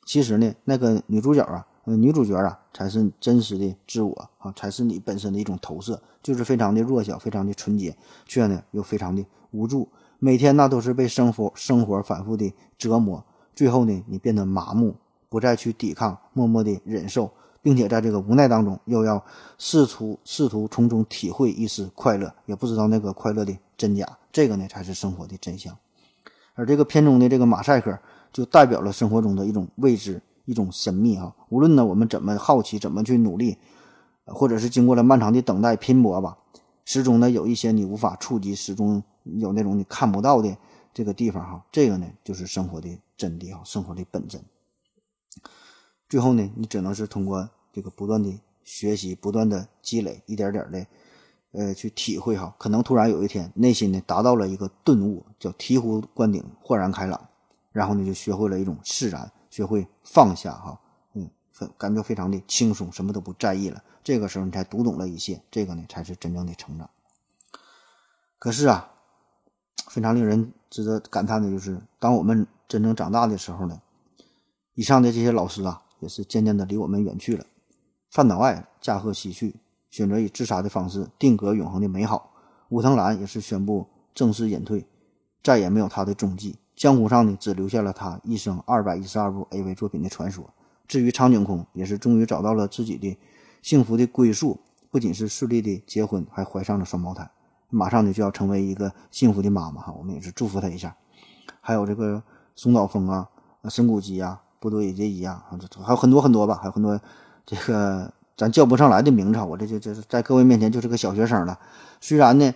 [0.05, 1.65] 其实呢，那个女主角啊。
[1.85, 9.89] 女主角啊，才是真实的自我啊，才是你本身的一种投射，就是非常的弱小，非常的纯洁，却呢又非常的无助。
[10.19, 13.25] 每天那都是被生活生活反复的折磨，
[13.55, 14.97] 最后呢你变得麻木，
[15.29, 17.31] 不再去抵抗，默默的忍受，
[17.61, 19.23] 并且在这个无奈当中，又要
[19.57, 24.17] 试图试图从中体会一丝快乐，也不知道那个快乐的真假。
[24.31, 25.77] 这个呢才是生活的真相。
[26.53, 27.97] 而这个片中的这个马赛克，
[28.31, 30.21] 就代表了生活中的一种未知。
[30.45, 33.55] 一种神秘啊，无论呢我们怎么好奇，怎么去努力，
[34.25, 36.35] 或者是经过了漫长的等待拼搏吧，
[36.85, 40.57] 始终呢有一些你无法触及，始终有那种你看不到的
[40.91, 41.63] 这个地方哈。
[41.71, 44.41] 这个呢就是生活的真谛哈，生活的本真。
[46.09, 50.85] 最后呢，你只能是通过这个不断的学习，不断的积累，一点点的
[51.51, 52.53] 呃去体会哈。
[52.57, 57.29] 可能突然有一天，内心呢达到了一个顿悟，叫醍醐灌顶，豁然开朗，
[57.71, 59.31] 然后呢就学会了一种释然。
[59.49, 60.79] 学会放下哈，
[61.13, 61.27] 嗯，
[61.75, 63.83] 感觉非常的轻松，什么都不在意了。
[64.03, 66.87] 这个时候你才读懂了一切，这个呢才是真正的成长。
[68.37, 68.91] 可是啊，
[69.87, 73.81] 非常令人值得感叹的就是，当我们真正长大的时候呢，
[74.75, 77.45] 以上的这些老师啊，也是渐渐的离我们远去了。
[78.09, 79.55] 范岛爱驾鹤西去，
[79.89, 82.31] 选择以自杀的方式定格永恒的美好。
[82.69, 84.85] 武藤兰也是宣布正式隐退，
[85.43, 86.57] 再也没有他的踪迹。
[86.75, 90.49] 江湖上呢，只留下了他一生二百一十二部 AV 作品的传说。
[90.87, 93.17] 至于苍井空，也是终于找到了自己的
[93.61, 97.29] 幸福的归宿，不仅是顺利的结婚，还怀上了双胞胎，
[97.69, 99.91] 马上呢就要成为一个幸福的妈妈哈。
[99.91, 100.95] 我们也是祝福他一下。
[101.61, 102.23] 还有这个
[102.55, 103.29] 松岛枫啊、
[103.69, 105.41] 神谷基啊、不多也一样，
[105.83, 106.99] 还有很多很多吧，还有很多
[107.45, 111.59] 这个咱叫不上来的名字，我这就这是在各位面前就是个小学生了。
[111.99, 112.53] 虽然呢。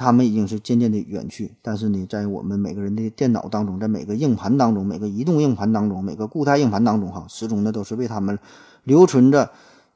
[0.00, 8.38] 他们已经是渐渐的远去，但是呢，在我们每个人的电脑当中，在每个硬盘当中，每个移动硬盘当中，每个固态硬盘当中，哈，始终呢都是为他们
[8.84, 9.50] 留存着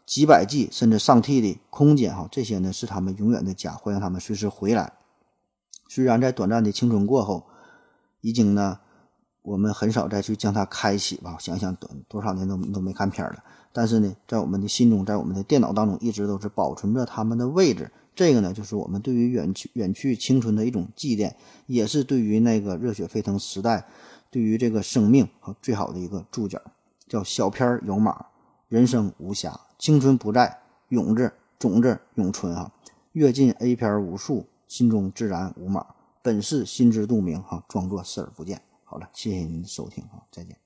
[0.05, 4.93] 几百 G 甚至上 T 的空间，哈，这些呢是他们永远的家，欢迎他们随时回来。
[5.89, 7.45] 虽然在短暂的青春过后，
[8.23, 8.81] 已经呢，
[9.43, 17.91] 我们很少再去将它开启吧，想想多多少年都都没看片了，但是呢，在我们的心中，在我们的电脑当中，一直都是保存着他们的位置。
[18.15, 21.33] 这个呢，就是我们对于远去远去青春的一种祭奠，
[21.67, 23.85] 也是对于那个热血沸腾时代，
[24.31, 26.61] 对于这个生命和最好的一个注脚，
[27.09, 28.27] 叫小片有码，
[28.69, 30.59] 人生无瑕，青春不在，
[30.91, 32.71] 永字种子永存啊。
[33.13, 35.87] 阅尽 A 片无数，心中自然无码，
[36.23, 38.63] 本是心知肚明哈，装作视而不见。
[38.93, 40.62] 好了，谢谢您的收听啊，再见。